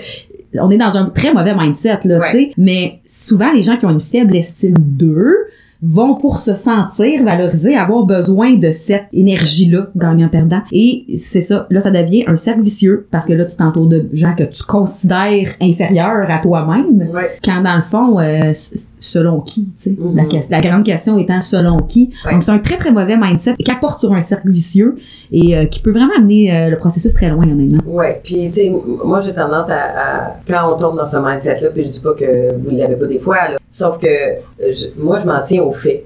On 0.58 0.70
est 0.70 0.78
dans 0.78 0.96
un 0.96 1.06
très 1.10 1.32
mauvais 1.34 1.54
mindset, 1.54 2.00
là, 2.04 2.18
Ouais. 2.18 2.26
tu 2.30 2.36
sais. 2.38 2.50
Mais 2.56 3.00
souvent, 3.06 3.52
les 3.52 3.62
gens 3.62 3.76
qui 3.76 3.84
ont 3.86 3.90
une 3.90 4.00
faible 4.00 4.36
estime 4.36 4.76
d'eux 4.78 5.34
vont 5.82 6.14
pour 6.14 6.38
se 6.38 6.54
sentir 6.54 7.22
valorisés, 7.24 7.76
avoir 7.76 8.04
besoin 8.04 8.54
de 8.56 8.70
cette 8.70 9.04
énergie-là, 9.12 9.88
gagnant-perdant. 9.96 10.62
Et 10.72 11.04
c'est 11.16 11.40
ça, 11.40 11.66
là, 11.70 11.80
ça 11.80 11.90
devient 11.90 12.24
un 12.26 12.36
cercle 12.36 12.62
vicieux 12.62 13.06
parce 13.10 13.26
que 13.26 13.32
là, 13.34 13.44
tu 13.44 13.56
t'entoures 13.56 13.86
de 13.86 14.08
gens 14.12 14.34
que 14.34 14.44
tu 14.44 14.62
considères 14.64 15.48
inférieurs 15.60 16.30
à 16.30 16.38
toi-même. 16.40 17.08
Ouais. 17.12 17.38
Quand 17.44 17.62
dans 17.62 17.76
le 17.76 17.82
fond, 17.82 18.18
euh, 18.18 18.52
selon 18.98 19.40
qui, 19.40 19.64
tu 19.66 19.70
sais, 19.76 19.96
Mhm. 19.98 20.26
la, 20.50 20.60
grande 20.60 20.84
question 20.84 21.18
étant 21.18 21.40
selon 21.40 21.76
qui. 21.78 22.10
Ouais. 22.24 22.32
Donc 22.32 22.42
c'est 22.42 22.50
un 22.52 22.58
très 22.58 22.76
très 22.76 22.90
mauvais 22.92 23.16
mindset 23.16 23.54
qui 23.56 23.70
apporte 23.70 24.00
sur 24.00 24.12
un 24.12 24.20
cercle 24.20 24.50
vicieux 24.50 24.96
et 25.32 25.56
euh, 25.56 25.64
qui 25.66 25.80
peut 25.80 25.90
vraiment 25.92 26.12
amener 26.16 26.54
euh, 26.54 26.70
le 26.70 26.76
processus 26.76 27.12
très 27.14 27.28
loin 27.30 27.44
honnêtement. 27.44 27.80
Ouais, 27.86 28.20
puis 28.24 28.46
tu 28.46 28.52
sais, 28.52 28.72
moi 29.04 29.20
j'ai 29.20 29.32
tendance 29.32 29.70
à, 29.70 29.76
à- 29.76 30.36
quand 30.48 30.72
on 30.74 30.78
tombe 30.78 30.96
dans 30.96 31.04
ce 31.04 31.18
mindset-là, 31.18 31.70
puis 31.70 31.82
je 31.84 31.90
dis 31.90 32.00
pas 32.00 32.14
que 32.14 32.54
vous 32.62 32.70
ne 32.72 32.78
l'avez 32.78 32.96
pas 32.96 33.06
des 33.06 33.18
fois, 33.18 33.36
là, 33.50 33.56
sauf 33.70 33.98
que 33.98 34.06
euh, 34.06 34.38
je- 34.70 34.88
moi 35.00 35.18
je 35.18 35.26
m'en 35.26 35.40
tiens 35.40 35.62
au 35.62 35.70
fait, 35.72 36.04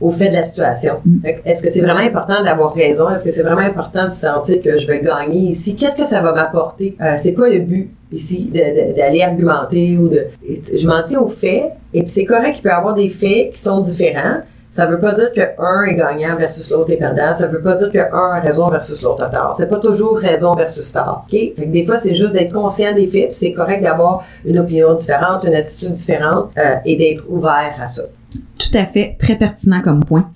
au 0.00 0.10
fait 0.10 0.28
de 0.30 0.34
la 0.34 0.42
situation. 0.42 0.94
Mm. 1.04 1.18
Est-ce 1.44 1.62
que 1.62 1.68
c'est 1.70 1.80
vraiment 1.82 2.00
important 2.00 2.42
d'avoir 2.42 2.74
raison? 2.74 3.08
Est-ce 3.10 3.24
que 3.24 3.30
c'est 3.30 3.42
vraiment 3.44 3.60
important 3.62 4.04
de 4.04 4.10
sentir 4.10 4.60
que 4.60 4.76
je 4.76 4.86
vais 4.86 5.00
gagner 5.00 5.50
ici? 5.50 5.76
Qu'est-ce 5.76 5.96
que 5.96 6.04
ça 6.04 6.20
va 6.20 6.32
m'apporter? 6.32 6.96
Euh, 7.00 7.14
c'est 7.16 7.34
quoi 7.34 7.48
le 7.48 7.60
but 7.60 7.90
ici 8.12 8.50
d'aller 8.52 9.22
argumenter 9.22 9.96
ou 9.96 10.08
de... 10.08 10.26
Je 10.74 10.86
m'en 10.86 11.00
tiens 11.02 11.20
aux 11.20 11.28
faits, 11.28 11.64
et 11.94 12.00
puis 12.00 12.08
c'est 12.08 12.24
correct 12.26 12.54
qu'il 12.54 12.62
peut 12.62 12.68
y 12.68 12.72
avoir 12.72 12.94
des 12.94 13.08
faits 13.08 13.52
qui 13.52 13.58
sont 13.60 13.78
différents. 13.78 14.38
Ça 14.72 14.86
veut 14.86 14.98
pas 14.98 15.12
dire 15.12 15.30
que 15.32 15.42
un 15.58 15.82
est 15.82 15.96
gagnant 15.96 16.34
versus 16.34 16.70
l'autre 16.70 16.90
est 16.92 16.96
perdant. 16.96 17.30
Ça 17.34 17.46
veut 17.46 17.60
pas 17.60 17.74
dire 17.74 17.92
que 17.92 17.98
un 17.98 18.30
a 18.32 18.40
raison 18.40 18.68
versus 18.68 19.02
l'autre 19.02 19.22
a 19.22 19.28
tort. 19.28 19.52
C'est 19.52 19.68
pas 19.68 19.76
toujours 19.76 20.16
raison 20.16 20.54
versus 20.54 20.90
tort. 20.90 21.26
Fait 21.30 21.52
que 21.54 21.64
des 21.66 21.84
fois, 21.84 21.98
c'est 21.98 22.14
juste 22.14 22.32
d'être 22.32 22.54
conscient 22.54 22.94
des 22.94 23.06
faits, 23.06 23.34
c'est 23.34 23.52
correct 23.52 23.82
d'avoir 23.82 24.24
une 24.46 24.58
opinion 24.58 24.94
différente, 24.94 25.44
une 25.44 25.54
attitude 25.54 25.92
différente, 25.92 26.52
euh, 26.56 26.76
et 26.86 26.96
d'être 26.96 27.26
ouvert 27.28 27.74
à 27.78 27.84
ça. 27.84 28.04
Tout 28.32 28.78
à 28.78 28.86
fait, 28.86 29.14
très 29.18 29.36
pertinent 29.36 29.82
comme 29.82 30.02
point. 30.04 30.30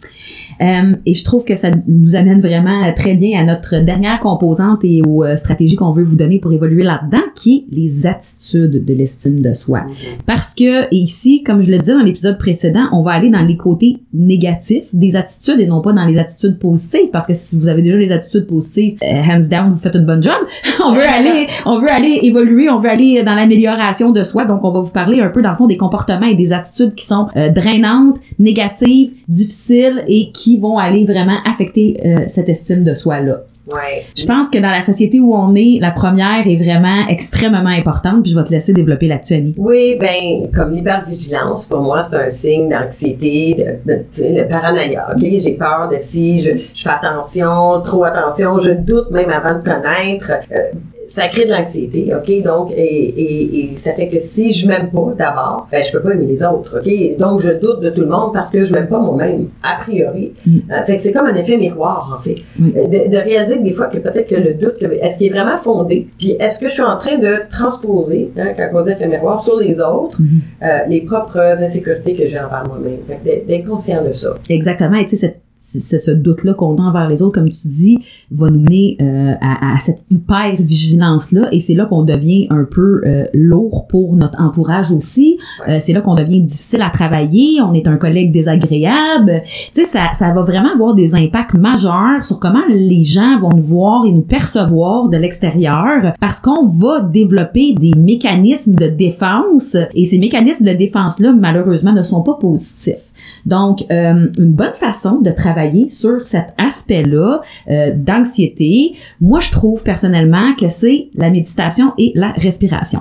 Euh, 0.61 0.97
et 1.05 1.15
je 1.15 1.25
trouve 1.25 1.45
que 1.45 1.55
ça 1.55 1.71
nous 1.87 2.17
amène 2.17 2.41
vraiment 2.41 2.85
euh, 2.85 2.93
très 2.95 3.15
bien 3.15 3.41
à 3.41 3.45
notre 3.45 3.85
dernière 3.85 4.21
composante 4.21 4.81
et 4.85 5.03
aux 5.03 5.23
euh, 5.23 5.37
stratégies 5.37 5.77
qu'on 5.77 5.93
veut 5.93 6.03
vous 6.03 6.17
donner 6.17 6.39
pour 6.39 6.53
évoluer 6.53 6.83
là-dedans, 6.83 7.23
qui 7.35 7.67
est 7.71 7.75
les 7.75 8.07
attitudes 8.07 8.85
de 8.85 8.95
l'estime 8.95 9.41
de 9.41 9.53
soi. 9.53 9.83
Parce 10.25 10.55
que 10.55 10.93
ici, 10.95 11.43
comme 11.43 11.61
je 11.61 11.71
le 11.71 11.79
disais 11.79 11.93
dans 11.93 12.03
l'épisode 12.03 12.39
précédent, 12.39 12.89
on 12.93 13.03
va 13.03 13.13
aller 13.13 13.31
dans 13.31 13.45
les 13.45 13.57
côtés 13.57 13.99
négatifs 14.15 14.95
des 14.95 15.17
attitudes 15.17 15.61
et 15.61 15.67
non 15.67 15.81
pas 15.81 15.93
dans 15.93 16.07
les 16.07 16.19
attitudes 16.19 16.59
positives. 16.59 17.11
Parce 17.13 17.27
que 17.27 17.35
si 17.35 17.59
vous 17.59 17.69
avez 17.69 17.83
déjà 17.83 17.97
les 17.97 18.13
attitudes 18.13 18.47
positives, 18.47 18.99
hands 19.03 19.49
down, 19.51 19.71
vous 19.71 19.79
faites 19.79 19.95
une 19.95 20.07
bonne 20.07 20.23
job. 20.23 20.35
on 20.85 20.95
veut 20.95 21.09
aller, 21.09 21.47
on 21.67 21.81
veut 21.81 21.93
aller 21.93 22.21
évoluer, 22.23 22.71
on 22.71 22.79
veut 22.79 22.91
aller 22.91 23.23
dans 23.23 23.35
l'amélioration 23.35 24.11
de 24.11 24.25
soi. 24.25 24.45
Donc, 24.45 24.65
on 24.65 24.71
va 24.71 24.81
vous 24.81 24.91
parler 24.91 25.21
un 25.21 25.29
peu 25.29 25.43
dans 25.43 25.51
le 25.51 25.57
fond 25.57 25.67
des 25.67 25.77
comportements 25.77 26.27
et 26.27 26.35
des 26.35 26.53
attitudes 26.53 26.95
qui 26.95 27.05
sont 27.05 27.27
drainantes, 27.55 28.17
négatives, 28.39 29.13
difficiles 29.29 30.05
et 30.09 30.31
qui 30.33 30.46
vont 30.55 30.79
aller 30.79 31.05
vraiment 31.05 31.38
affecter 31.45 32.00
euh, 32.05 32.25
cette 32.29 32.49
estime 32.49 32.85
de 32.85 32.95
soi 32.95 33.21
là. 33.21 33.41
Ouais. 33.73 34.07
Je 34.15 34.26
pense 34.26 34.49
que 34.49 34.59
dans 34.59 34.71
la 34.71 34.81
société 34.81 35.19
où 35.19 35.35
on 35.35 35.55
est, 35.55 35.79
la 35.81 35.91
première 35.91 36.47
est 36.47 36.57
vraiment 36.57 37.09
extrêmement 37.09 37.67
importante, 37.67 38.23
puis 38.23 38.31
je 38.31 38.38
vais 38.38 38.45
te 38.45 38.50
laisser 38.50 38.73
développer 38.73 39.09
là-dessus, 39.09 39.35
Annie. 39.35 39.55
Oui, 39.57 39.97
ben 39.99 40.49
comme 40.55 40.73
l'hypervigilance, 40.73 41.67
pour 41.67 41.81
moi, 41.81 42.00
c'est 42.03 42.17
un 42.17 42.29
signe 42.29 42.69
d'anxiété, 42.69 43.67
de, 43.85 43.95
de, 43.95 44.43
paranoïa. 44.45 45.09
OK? 45.12 45.21
J'ai 45.21 45.55
peur 45.55 45.88
de 45.91 45.97
si 45.99 46.38
je, 46.41 46.50
je 46.73 46.83
fais 46.83 46.91
attention, 46.91 47.81
trop 47.83 48.05
attention, 48.05 48.57
je 48.57 48.71
doute 48.71 49.11
même 49.11 49.31
avant 49.31 49.59
de 49.59 49.65
connaître. 49.65 50.31
Euh, 50.53 50.71
ça 51.07 51.29
crée 51.29 51.45
de 51.45 51.51
l'anxiété, 51.51 52.13
OK? 52.15 52.43
Donc, 52.43 52.73
et, 52.73 52.77
et, 52.83 53.71
et 53.73 53.77
ça 53.77 53.93
fait 53.95 54.09
que 54.09 54.19
si 54.19 54.53
je 54.53 54.67
m'aime 54.69 54.91
pas 54.91 55.15
d'abord, 55.17 55.69
ben, 55.71 55.85
je 55.85 55.93
peux 55.93 56.01
pas 56.03 56.13
aimer 56.13 56.27
les 56.27 56.43
autres, 56.45 56.81
OK? 56.81 57.17
Donc, 57.19 57.41
je 57.41 57.51
doute 57.53 57.81
de 57.81 57.91
tout 57.91 58.01
le 58.03 58.07
monde 58.09 58.33
parce 58.33 58.51
que 58.51 58.63
je 58.65 58.73
m'aime 58.75 58.89
pas 58.89 58.99
moi-même, 58.99 59.49
a 59.63 59.81
priori. 59.81 60.33
Mm. 60.47 60.59
Euh, 60.71 60.85
fait 60.85 60.97
que 60.97 61.03
c'est 61.03 61.13
comme 61.13 61.27
un 61.27 61.35
effet 61.35 61.57
miroir, 61.57 62.15
en 62.19 62.23
fait. 62.23 62.37
Euh, 62.61 62.87
De, 62.87 63.09
de 63.11 63.17
réaliser 63.17 63.59
que 63.59 63.63
des 63.63 63.73
fois, 63.73 63.87
que 63.87 63.99
peut-être 63.99 64.29
que 64.29 64.35
le 64.37 64.55
doute, 64.55 64.75
est-ce 65.03 65.19
qu'il 65.19 65.29
est 65.29 65.31
vraiment 65.31 65.57
fondé? 65.59 66.09
Puis, 66.19 66.31
est-ce 66.41 66.59
que 66.59 66.67
je 66.69 66.73
suis 66.73 66.83
en 66.83 66.97
train 66.97 67.19
de 67.19 67.37
transposer, 67.51 68.31
hein, 68.39 68.49
quand 68.57 68.69
on 68.75 68.83
dit 68.83 68.91
effet 68.91 69.07
miroir, 69.09 69.41
sur 69.41 69.59
les 69.59 69.81
autres, 69.81 70.21
Mhm. 70.21 70.41
euh, 70.63 70.67
les 70.89 71.01
propres 71.03 71.39
insécurités 71.39 72.15
que 72.15 72.27
j'ai 72.27 72.39
envers 72.39 72.65
moi-même? 72.67 72.99
Fait 73.09 73.17
que 73.17 73.25
d'être- 73.25 73.47
d'être 73.47 73.67
conscient 73.67 74.03
de 74.05 74.13
ça. 74.13 74.35
Exactement. 74.49 74.97
Et 74.97 75.05
tu 75.05 75.11
sais, 75.11 75.17
cette- 75.17 75.41
c'est 75.66 75.99
ce 75.99 76.12
doute-là 76.12 76.54
qu'on 76.54 76.76
a 76.76 76.82
envers 76.82 77.08
les 77.08 77.23
autres, 77.23 77.35
comme 77.35 77.50
tu 77.50 77.66
dis, 77.66 77.99
va 78.30 78.49
nous 78.49 78.61
mener 78.61 78.96
euh, 79.00 79.35
à, 79.40 79.75
à 79.75 79.78
cette 79.78 80.02
hyper-vigilance-là. 80.11 81.49
Et 81.50 81.61
c'est 81.61 81.75
là 81.75 81.87
qu'on 81.87 82.04
devient 82.04 82.46
un 82.50 82.64
peu 82.64 83.02
euh, 83.04 83.25
lourd 83.35 83.88
pour 83.88 84.14
notre 84.14 84.40
entourage 84.40 84.92
aussi. 84.92 85.38
Euh, 85.68 85.78
c'est 85.80 85.92
là 85.92 86.00
qu'on 86.00 86.14
devient 86.14 86.40
difficile 86.40 86.82
à 86.82 86.90
travailler. 86.90 87.61
On 87.62 87.75
est 87.75 87.88
un 87.88 87.96
collègue 87.96 88.32
désagréable. 88.32 89.42
Tu 89.75 89.80
sais, 89.80 89.85
ça, 89.85 90.14
ça 90.14 90.32
va 90.32 90.42
vraiment 90.42 90.73
avoir 90.73 90.94
des 90.94 91.16
impacts 91.16 91.54
majeurs 91.54 92.23
sur 92.23 92.38
comment 92.38 92.62
les 92.68 93.02
gens 93.02 93.40
vont 93.40 93.50
nous 93.50 93.62
voir 93.62 94.06
et 94.06 94.12
nous 94.12 94.23
percevoir 94.23 95.08
de 95.08 95.16
l'extérieur 95.16 96.14
parce 96.20 96.40
qu'on 96.40 96.64
va 96.64 97.00
développer 97.00 97.75
des 97.75 97.99
mécanismes 97.99 98.76
de 98.76 98.87
défense. 98.87 99.76
Et 99.94 100.04
ces 100.04 100.18
mécanismes 100.18 100.64
de 100.64 100.75
défense-là, 100.75 101.32
malheureusement, 101.32 101.92
ne 101.92 102.04
sont 102.04 102.23
pas 102.23 102.35
positifs. 102.35 103.12
Donc, 103.47 103.85
euh, 103.91 104.26
une 104.38 104.53
bonne 104.53 104.73
façon 104.73 105.21
de 105.21 105.31
travailler 105.31 105.88
sur 105.88 106.26
cet 106.26 106.49
aspect-là 106.59 107.41
euh, 107.71 107.93
d'anxiété, 107.97 108.95
moi, 109.21 109.41
je 109.41 109.50
trouve 109.50 109.83
personnellement 109.85 110.55
que 110.61 110.69
c'est 110.69 111.09
la 111.15 111.31
méditation 111.31 111.93
et 111.97 112.12
la 112.15 112.33
respiration. 112.33 113.00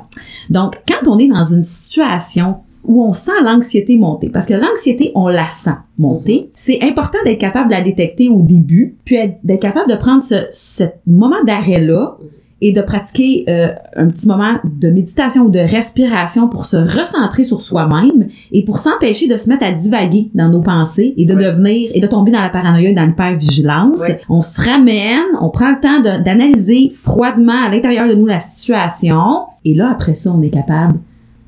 Donc, 0.50 0.82
quand 0.88 1.10
on 1.10 1.18
est 1.20 1.28
dans 1.28 1.44
une 1.44 1.64
situation 1.64 2.58
où 2.88 3.04
on 3.04 3.14
sent 3.14 3.32
l'anxiété 3.44 3.98
monter, 3.98 4.30
parce 4.30 4.46
que 4.46 4.54
l'anxiété, 4.54 5.12
on 5.16 5.28
la 5.28 5.50
sent 5.50 5.72
monter, 5.98 6.52
c'est 6.54 6.84
important 6.84 7.18
d'être 7.25 7.40
capable 7.40 7.70
de 7.70 7.74
la 7.74 7.82
détecter 7.82 8.30
au 8.30 8.42
début, 8.42 8.96
puis 9.04 9.16
être- 9.16 9.40
d'être 9.44 9.62
capable 9.62 9.90
de 9.90 9.96
prendre 9.98 10.22
ce, 10.22 10.36
ce 10.54 10.84
moment 11.08 11.44
d'arrêt-là 11.48 12.18
et 12.62 12.72
de 12.72 12.82
pratiquer 12.82 13.46
euh, 13.50 13.68
un 13.96 14.08
petit 14.08 14.28
moment 14.28 14.60
de 14.64 14.90
méditation 14.90 15.44
ou 15.44 15.50
de 15.50 15.60
respiration 15.60 16.48
pour 16.48 16.66
se 16.66 16.78
recentrer 16.78 17.44
sur 17.44 17.62
soi-même 17.62 18.30
et 18.52 18.64
pour 18.64 18.80
s'empêcher 18.80 19.28
de 19.28 19.36
se 19.36 19.50
mettre 19.50 19.66
à 19.66 19.72
divaguer 19.72 20.30
dans 20.34 20.48
nos 20.48 20.62
pensées 20.62 21.14
et 21.18 21.26
de 21.26 21.36
devenir 21.36 21.92
et 21.94 22.00
de 22.00 22.08
tomber 22.08 22.32
dans 22.32 22.42
la 22.42 22.50
paranoïa 22.50 22.92
et 22.92 22.96
dans 22.96 23.06
l'hypervigilance. 23.06 24.00
Ouais. 24.02 24.22
On 24.30 24.42
se 24.42 24.62
ramène, 24.62 25.20
on 25.42 25.50
prend 25.50 25.72
le 25.72 25.82
temps 25.82 26.02
d'analyser 26.02 26.90
froidement 26.90 27.66
à 27.66 27.70
l'intérieur 27.70 28.08
de 28.08 28.16
nous 28.16 28.26
la 28.26 28.40
situation 28.40 29.48
et 29.66 29.74
là 29.74 29.90
après 29.92 30.16
ça 30.16 30.32
on 30.32 30.42
est 30.42 30.50
capable 30.50 31.00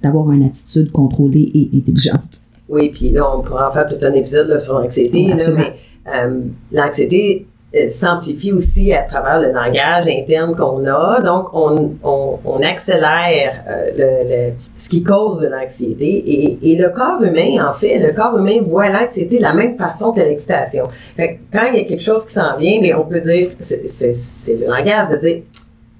d'avoir 0.04 0.32
une 0.32 0.44
attitude 0.44 0.92
contrôlée 0.92 1.52
et 1.54 1.70
intelligente. 1.76 2.42
Oui, 2.70 2.92
puis 2.94 3.10
là, 3.12 3.34
on 3.36 3.42
pourra 3.42 3.70
en 3.70 3.72
faire 3.72 3.88
tout 3.88 4.04
un 4.06 4.14
épisode 4.14 4.50
là, 4.50 4.58
sur 4.58 4.80
l'anxiété, 4.80 5.34
Oui, 5.34 5.54
mais 5.56 5.74
euh, 6.14 6.42
l'anxiété 6.72 7.48
s'amplifie 7.88 8.54
aussi 8.54 8.94
à 8.94 9.04
travers 9.04 9.42
le 9.42 9.52
langage 9.52 10.08
interne 10.08 10.56
qu'on 10.56 10.86
a. 10.86 11.22
Donc, 11.22 11.50
on, 11.54 11.96
on, 12.04 12.62
accélère 12.62 13.64
euh, 13.70 14.52
ce 14.76 14.90
qui 14.90 15.04
cause 15.04 15.40
de 15.40 15.48
l'anxiété. 15.48 16.60
Et, 16.64 16.76
le 16.76 16.90
corps 16.90 17.22
humain, 17.22 17.68
en 17.68 17.74
fait, 17.74 18.00
le 18.00 18.14
corps 18.14 18.38
humain 18.38 18.60
voit 18.62 18.90
l'anxiété 18.90 19.38
de 19.38 19.44
la 19.44 19.54
même 19.54 19.78
façon 19.78 20.12
que 20.12 20.20
l'excitation. 20.20 20.86
Fait 21.16 21.36
que 21.36 21.58
quand 21.58 21.66
il 21.72 21.80
y 21.80 21.82
a 21.82 21.84
quelque 21.84 22.02
chose 22.04 22.26
qui 22.26 22.34
s'en 22.34 22.56
vient, 22.58 22.80
mais 22.82 22.94
on 22.94 23.04
peut 23.04 23.20
dire, 23.20 23.50
c'est 23.60 24.56
le 24.56 24.68
langage 24.68 25.10
de 25.10 25.18
dire, 25.18 25.42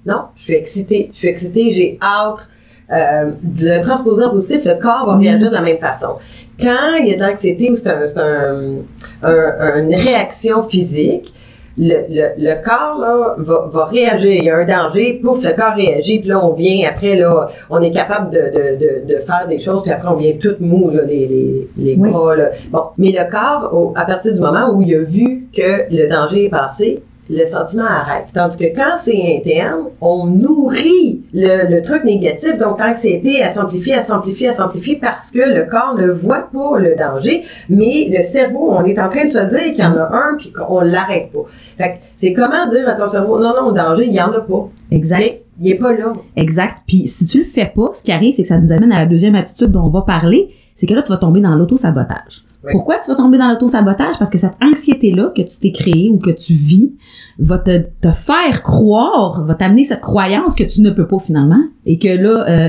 non, 0.06 0.22
je 0.36 0.44
suis 0.44 0.54
excité, 0.54 1.10
je 1.12 1.18
suis 1.18 1.28
excité, 1.28 1.70
j'ai 1.70 1.98
hâte. 2.02 2.48
Euh, 2.90 3.32
de 3.42 3.66
le 3.66 3.82
transposer 3.82 4.24
en 4.24 4.30
positif, 4.30 4.64
le 4.64 4.76
corps 4.76 5.04
va 5.04 5.18
réagir 5.18 5.50
de 5.50 5.54
la 5.54 5.60
même 5.60 5.76
façon. 5.76 6.14
Quand 6.58 6.94
il 7.00 7.08
y 7.08 7.12
a 7.12 7.18
de 7.18 7.22
l'anxiété 7.22 7.70
ou 7.70 7.74
c'est 7.74 7.90
un- 7.90 8.78
une 9.22 9.94
réaction 9.94 10.62
physique, 10.62 11.34
le, 11.78 11.94
le, 12.10 12.28
le 12.38 12.54
corps 12.64 12.98
là, 13.00 13.34
va, 13.38 13.68
va 13.72 13.84
réagir. 13.86 14.32
Il 14.32 14.44
y 14.44 14.50
a 14.50 14.56
un 14.56 14.64
danger, 14.64 15.20
pouf, 15.22 15.42
le 15.44 15.52
corps 15.52 15.74
réagit, 15.76 16.18
puis 16.20 16.28
là, 16.28 16.44
on 16.44 16.52
vient, 16.52 16.88
après, 16.88 17.14
là, 17.16 17.48
on 17.70 17.80
est 17.82 17.90
capable 17.90 18.30
de, 18.30 18.38
de, 18.40 18.76
de, 19.06 19.14
de 19.14 19.18
faire 19.20 19.46
des 19.48 19.60
choses, 19.60 19.82
puis 19.82 19.92
après, 19.92 20.08
on 20.08 20.16
vient 20.16 20.32
tout 20.40 20.56
mou, 20.60 20.90
là, 20.90 21.02
les, 21.02 21.26
les, 21.26 21.68
les 21.76 21.96
Oui. 21.96 22.10
bras. 22.10 22.36
Là. 22.36 22.50
Bon, 22.70 22.82
mais 22.98 23.12
le 23.12 23.30
corps, 23.30 23.70
au- 23.72 23.92
à 23.96 24.04
partir 24.04 24.34
du 24.34 24.40
moment 24.40 24.70
où 24.74 24.82
il 24.82 24.94
a 24.94 25.00
vu 25.02 25.48
que 25.56 25.84
le 25.94 26.08
danger 26.08 26.46
est 26.46 26.50
passé, 26.50 27.02
le 27.30 27.44
sentiment 27.44 27.84
arrête. 27.84 28.26
Tandis 28.32 28.56
que 28.56 28.74
quand 28.74 28.96
c'est 28.96 29.36
interne, 29.36 29.84
on 30.00 30.26
nourrit 30.26 31.22
le, 31.32 31.70
le 31.70 31.82
truc 31.82 32.04
négatif. 32.04 32.58
Donc, 32.58 32.80
l'anxiété, 32.80 33.38
elle 33.42 33.50
s'amplifie, 33.50 33.90
elle 33.90 34.02
s'amplifie, 34.02 34.46
elle 34.46 34.52
s'amplifie 34.52 34.96
parce 34.96 35.30
que 35.30 35.38
le 35.38 35.64
corps 35.64 35.94
ne 35.96 36.08
voit 36.08 36.48
pas 36.52 36.78
le 36.78 36.94
danger, 36.96 37.42
mais 37.68 38.08
le 38.10 38.22
cerveau, 38.22 38.70
on 38.70 38.84
est 38.84 38.98
en 38.98 39.08
train 39.08 39.24
de 39.24 39.30
se 39.30 39.46
dire 39.48 39.72
qu'il 39.72 39.84
y 39.84 39.86
en 39.86 39.96
a 39.96 40.10
un 40.12 40.36
puis 40.38 40.52
qu'on 40.52 40.80
l'arrête 40.80 41.30
pas. 41.32 41.44
Fait 41.76 41.92
que 41.92 42.04
c'est 42.14 42.32
comment 42.32 42.66
dire 42.66 42.88
à 42.88 42.94
ton 42.94 43.06
cerveau, 43.06 43.38
non, 43.38 43.54
non, 43.54 43.68
le 43.68 43.74
danger, 43.74 44.06
il 44.06 44.14
y 44.14 44.20
en 44.20 44.32
a 44.32 44.40
pas. 44.40 44.68
Exact. 44.90 45.42
Il 45.60 45.70
est 45.70 45.74
pas 45.74 45.92
là. 45.92 46.12
Exact. 46.36 46.78
Puis 46.86 47.08
si 47.08 47.26
tu 47.26 47.38
le 47.38 47.44
fais 47.44 47.70
pas, 47.74 47.90
ce 47.92 48.02
qui 48.02 48.12
arrive, 48.12 48.32
c'est 48.32 48.42
que 48.42 48.48
ça 48.48 48.58
nous 48.58 48.72
amène 48.72 48.92
à 48.92 49.00
la 49.00 49.06
deuxième 49.06 49.34
attitude 49.34 49.72
dont 49.72 49.82
on 49.82 49.88
va 49.88 50.02
parler, 50.02 50.50
c'est 50.76 50.86
que 50.86 50.94
là, 50.94 51.02
tu 51.02 51.10
vas 51.10 51.18
tomber 51.18 51.40
dans 51.40 51.56
l'auto-sabotage. 51.56 52.44
Oui. 52.64 52.72
Pourquoi 52.72 52.96
tu 52.98 53.08
vas 53.10 53.16
tomber 53.16 53.38
dans 53.38 53.48
l'auto-sabotage? 53.48 54.18
Parce 54.18 54.30
que 54.30 54.38
cette 54.38 54.54
anxiété-là 54.62 55.32
que 55.34 55.42
tu 55.42 55.58
t'es 55.60 55.70
créée 55.72 56.10
ou 56.10 56.18
que 56.18 56.30
tu 56.30 56.52
vis 56.54 56.92
va 57.38 57.58
te, 57.58 57.84
te 58.00 58.10
faire 58.10 58.62
croire, 58.64 59.44
va 59.44 59.54
t'amener 59.54 59.84
cette 59.84 60.00
croyance 60.00 60.54
que 60.56 60.64
tu 60.64 60.80
ne 60.82 60.90
peux 60.90 61.06
pas 61.06 61.18
finalement 61.20 61.60
et 61.86 61.98
que 61.98 62.08
là, 62.08 62.48
euh, 62.48 62.68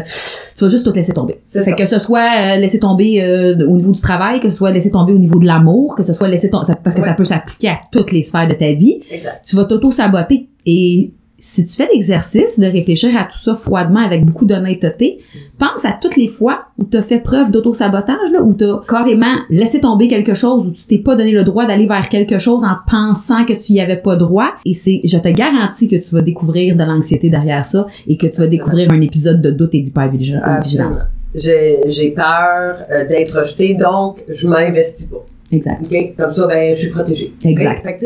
tu 0.56 0.63
vas 0.63 0.69
juste 0.69 0.86
tout 0.86 0.91
laisser 0.93 1.13
tomber. 1.13 1.39
C'est 1.43 1.62
ça. 1.62 1.71
que 1.71 1.86
ce 1.88 1.97
soit 1.97 2.19
euh, 2.19 2.58
laisser 2.58 2.80
tomber 2.80 3.21
euh, 3.23 3.65
au 3.67 3.78
niveau 3.78 3.91
du 3.91 4.02
travail, 4.02 4.39
que 4.39 4.49
ce 4.49 4.58
soit 4.58 4.71
laisser 4.71 4.91
tomber 4.91 5.13
au 5.13 5.17
niveau 5.19 5.39
de 5.39 5.47
l'amour, 5.47 5.95
que 5.95 6.04
ce 6.04 6.13
soit 6.13 6.28
laisser 6.28 6.49
tomber, 6.52 6.67
parce 6.84 6.95
que 6.95 7.02
Ouais. 7.02 7.08
ça 7.08 7.13
peut 7.15 7.25
s'appliquer 7.25 7.69
à 7.69 7.80
toutes 7.91 8.12
les 8.12 8.21
sphères 8.21 8.47
de 8.47 8.54
ta 8.54 8.71
vie 8.73 8.99
Exact. 9.10 9.41
tu 9.43 9.56
vas 9.56 9.63
t'auto-saboter. 9.65 10.49
Et 10.65 11.13
si 11.39 11.65
tu 11.65 11.75
fais 11.75 11.88
l'exercice 11.93 12.60
de 12.60 12.65
réfléchir 12.65 13.17
à 13.17 13.23
tout 13.23 13.38
ça 13.38 13.56
froidement 13.56 14.02
avec 14.02 14.25
beaucoup 14.25 14.45
d'honnêteté, 14.45 15.19
pense 15.58 15.86
à 15.86 15.93
toutes 15.93 16.17
les 16.17 16.28
fois 16.28 16.65
où 16.78 16.86
tu 16.86 16.97
as 16.97 17.02
fait 17.02 17.19
preuve 17.19 17.52
d'auto-sabotage, 17.52 18.32
là, 18.34 18.41
où 18.41 18.54
tu 18.54 18.65
as 18.65 18.82
carrément 18.88 19.36
laissé 19.49 19.82
tomber 19.82 20.08
quelque 20.08 20.34
chose, 20.34 20.67
où 20.67 20.71
tu 20.71 20.86
t'es 20.86 20.97
pas 20.97 21.15
donné 21.15 21.32
le 21.32 21.43
droit 21.43 21.65
d'aller 21.65 21.88
vers 21.88 22.10
quelque 22.10 22.39
chose 22.39 22.63
en 22.63 22.75
pensant 22.89 23.45
que 23.45 23.54
tu 23.54 23.73
y 23.73 23.82
avais 23.82 23.97
pas 23.97 24.15
droit. 24.15 24.52
Et 24.65 24.73
c'est, 24.73 25.02
je 25.04 25.17
te 25.17 25.30
garantis 25.30 25.88
que 25.88 25.95
tu 25.95 26.15
vas 26.15 26.21
découvrir 26.21 26.75
de 26.75 26.84
l'anxiété 26.84 27.30
derrière 27.30 27.65
ça 27.65 27.88
et 28.08 28.17
que 28.17 28.28
tu 28.28 28.38
vas 28.38 28.47
découvrir 28.47 28.91
un 28.91 29.02
épisode 29.02 29.41
de 29.41 29.52
doute 29.52 29.73
et 29.75 29.82
d'hypervigilance. 29.82 31.08
J'ai 31.36 32.12
peur 32.15 32.78
euh, 32.91 33.08
d'être 33.08 33.39
rejeté, 33.39 33.75
donc 33.75 34.23
je 34.28 34.47
m'investis 34.47 35.06
pas. 35.06 35.23
Exact. 35.51 35.81
Comme 36.17 36.31
ça, 36.31 36.47
ben, 36.47 36.75
je 36.75 36.79
suis 36.79 36.89
protégée. 36.91 37.33
Exact. 37.43 38.03